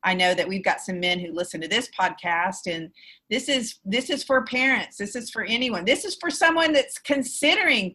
I 0.08 0.14
know 0.14 0.34
that 0.34 0.48
we've 0.48 0.64
got 0.64 0.80
some 0.80 1.02
men 1.02 1.20
who 1.20 1.34
listen 1.34 1.60
to 1.60 1.68
this 1.68 1.90
podcast, 1.90 2.74
and 2.74 2.90
this 3.30 3.50
is 3.50 3.80
this 3.84 4.10
is 4.10 4.24
for 4.24 4.46
parents. 4.46 4.96
This 4.96 5.18
is 5.18 5.30
for 5.30 5.44
anyone. 5.44 5.84
This 5.84 6.06
is 6.06 6.16
for 6.16 6.30
someone 6.30 6.72
that's 6.72 6.98
considering 6.98 7.94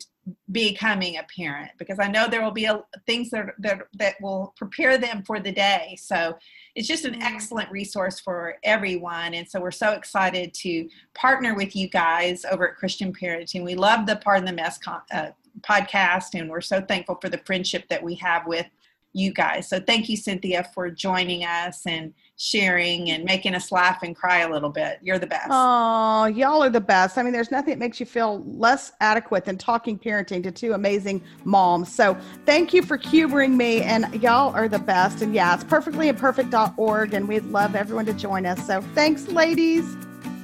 becoming 0.53 1.17
a 1.17 1.27
parent 1.35 1.71
because 1.79 1.99
I 1.99 2.09
know 2.09 2.29
there 2.29 2.43
will 2.43 2.53
be 2.53 2.67
a, 2.67 2.85
things 3.07 3.31
that, 3.31 3.47
that 3.61 3.79
that 3.95 4.17
will 4.21 4.53
prepare 4.59 4.99
them 4.99 5.23
for 5.27 5.41
the 5.41 5.53
day. 5.53 5.97
So 5.99 6.37
it's 6.75 6.87
just 6.87 7.07
an 7.07 7.23
excellent 7.23 7.71
resource 7.71 8.21
for 8.21 8.57
everyone, 8.63 9.33
and 9.33 9.49
so 9.49 9.59
we're 9.59 9.71
so 9.71 9.93
excited 9.93 10.53
to 10.53 10.91
partner 11.15 11.55
with 11.55 11.75
you 11.75 11.89
guys 11.89 12.45
over 12.45 12.69
at 12.69 12.77
Christian 12.77 13.11
Parenting. 13.11 13.65
We 13.65 13.75
love 13.75 14.05
the 14.05 14.17
Pardon 14.17 14.45
the 14.45 14.53
Mess 14.53 14.77
con- 14.77 15.01
uh, 15.15 15.31
podcast, 15.63 16.39
and 16.39 16.51
we're 16.51 16.61
so 16.61 16.83
thankful 16.83 17.17
for 17.23 17.31
the 17.31 17.39
friendship 17.39 17.89
that 17.89 18.03
we 18.03 18.17
have 18.17 18.47
with 18.47 18.67
you 19.13 19.33
guys. 19.33 19.69
So 19.69 19.81
thank 19.81 20.09
you, 20.09 20.17
Cynthia, 20.17 20.65
for 20.75 20.91
joining 20.91 21.45
us 21.45 21.83
and 21.87 22.13
sharing 22.39 23.11
and 23.11 23.25
making 23.25 23.55
us 23.55 23.71
laugh 23.71 24.03
and 24.03 24.17
cry 24.17 24.41
a 24.41 24.51
little 24.51 24.71
bit. 24.71 24.99
You're 25.03 25.19
the 25.19 25.27
best. 25.27 25.49
Oh, 25.51 26.27
y'all 26.27 26.63
are 26.63 26.71
the 26.71 26.81
best. 26.81 27.19
I 27.19 27.23
mean, 27.23 27.33
there's 27.33 27.51
nothing 27.51 27.71
that 27.71 27.79
makes 27.79 28.01
you 28.01 28.07
feel 28.07 28.43
less 28.45 28.93
adequate 29.01 29.45
than 29.45 29.59
talking 29.59 29.99
parenting 29.99 30.43
to 30.43 30.51
two 30.51 30.73
amazing 30.73 31.23
moms. 31.45 31.93
So 31.93 32.17
thank 32.47 32.73
you 32.73 32.83
for 32.83 32.97
humoring 32.97 33.57
me, 33.57 33.83
and 33.83 34.23
y'all 34.23 34.55
are 34.55 34.69
the 34.69 34.79
best. 34.79 35.23
And 35.23 35.35
yeah, 35.35 35.55
it's 35.55 35.65
perfectlyimperfect.org, 35.65 37.15
and 37.15 37.29
we'd 37.29 37.45
love 37.45 37.77
everyone 37.77 38.07
to 38.07 38.15
join 38.15 38.47
us. 38.47 38.67
So 38.67 38.81
thanks, 38.95 39.29
ladies. 39.29 39.85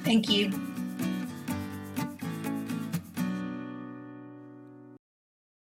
Thank 0.05 0.29
you. 0.29 0.68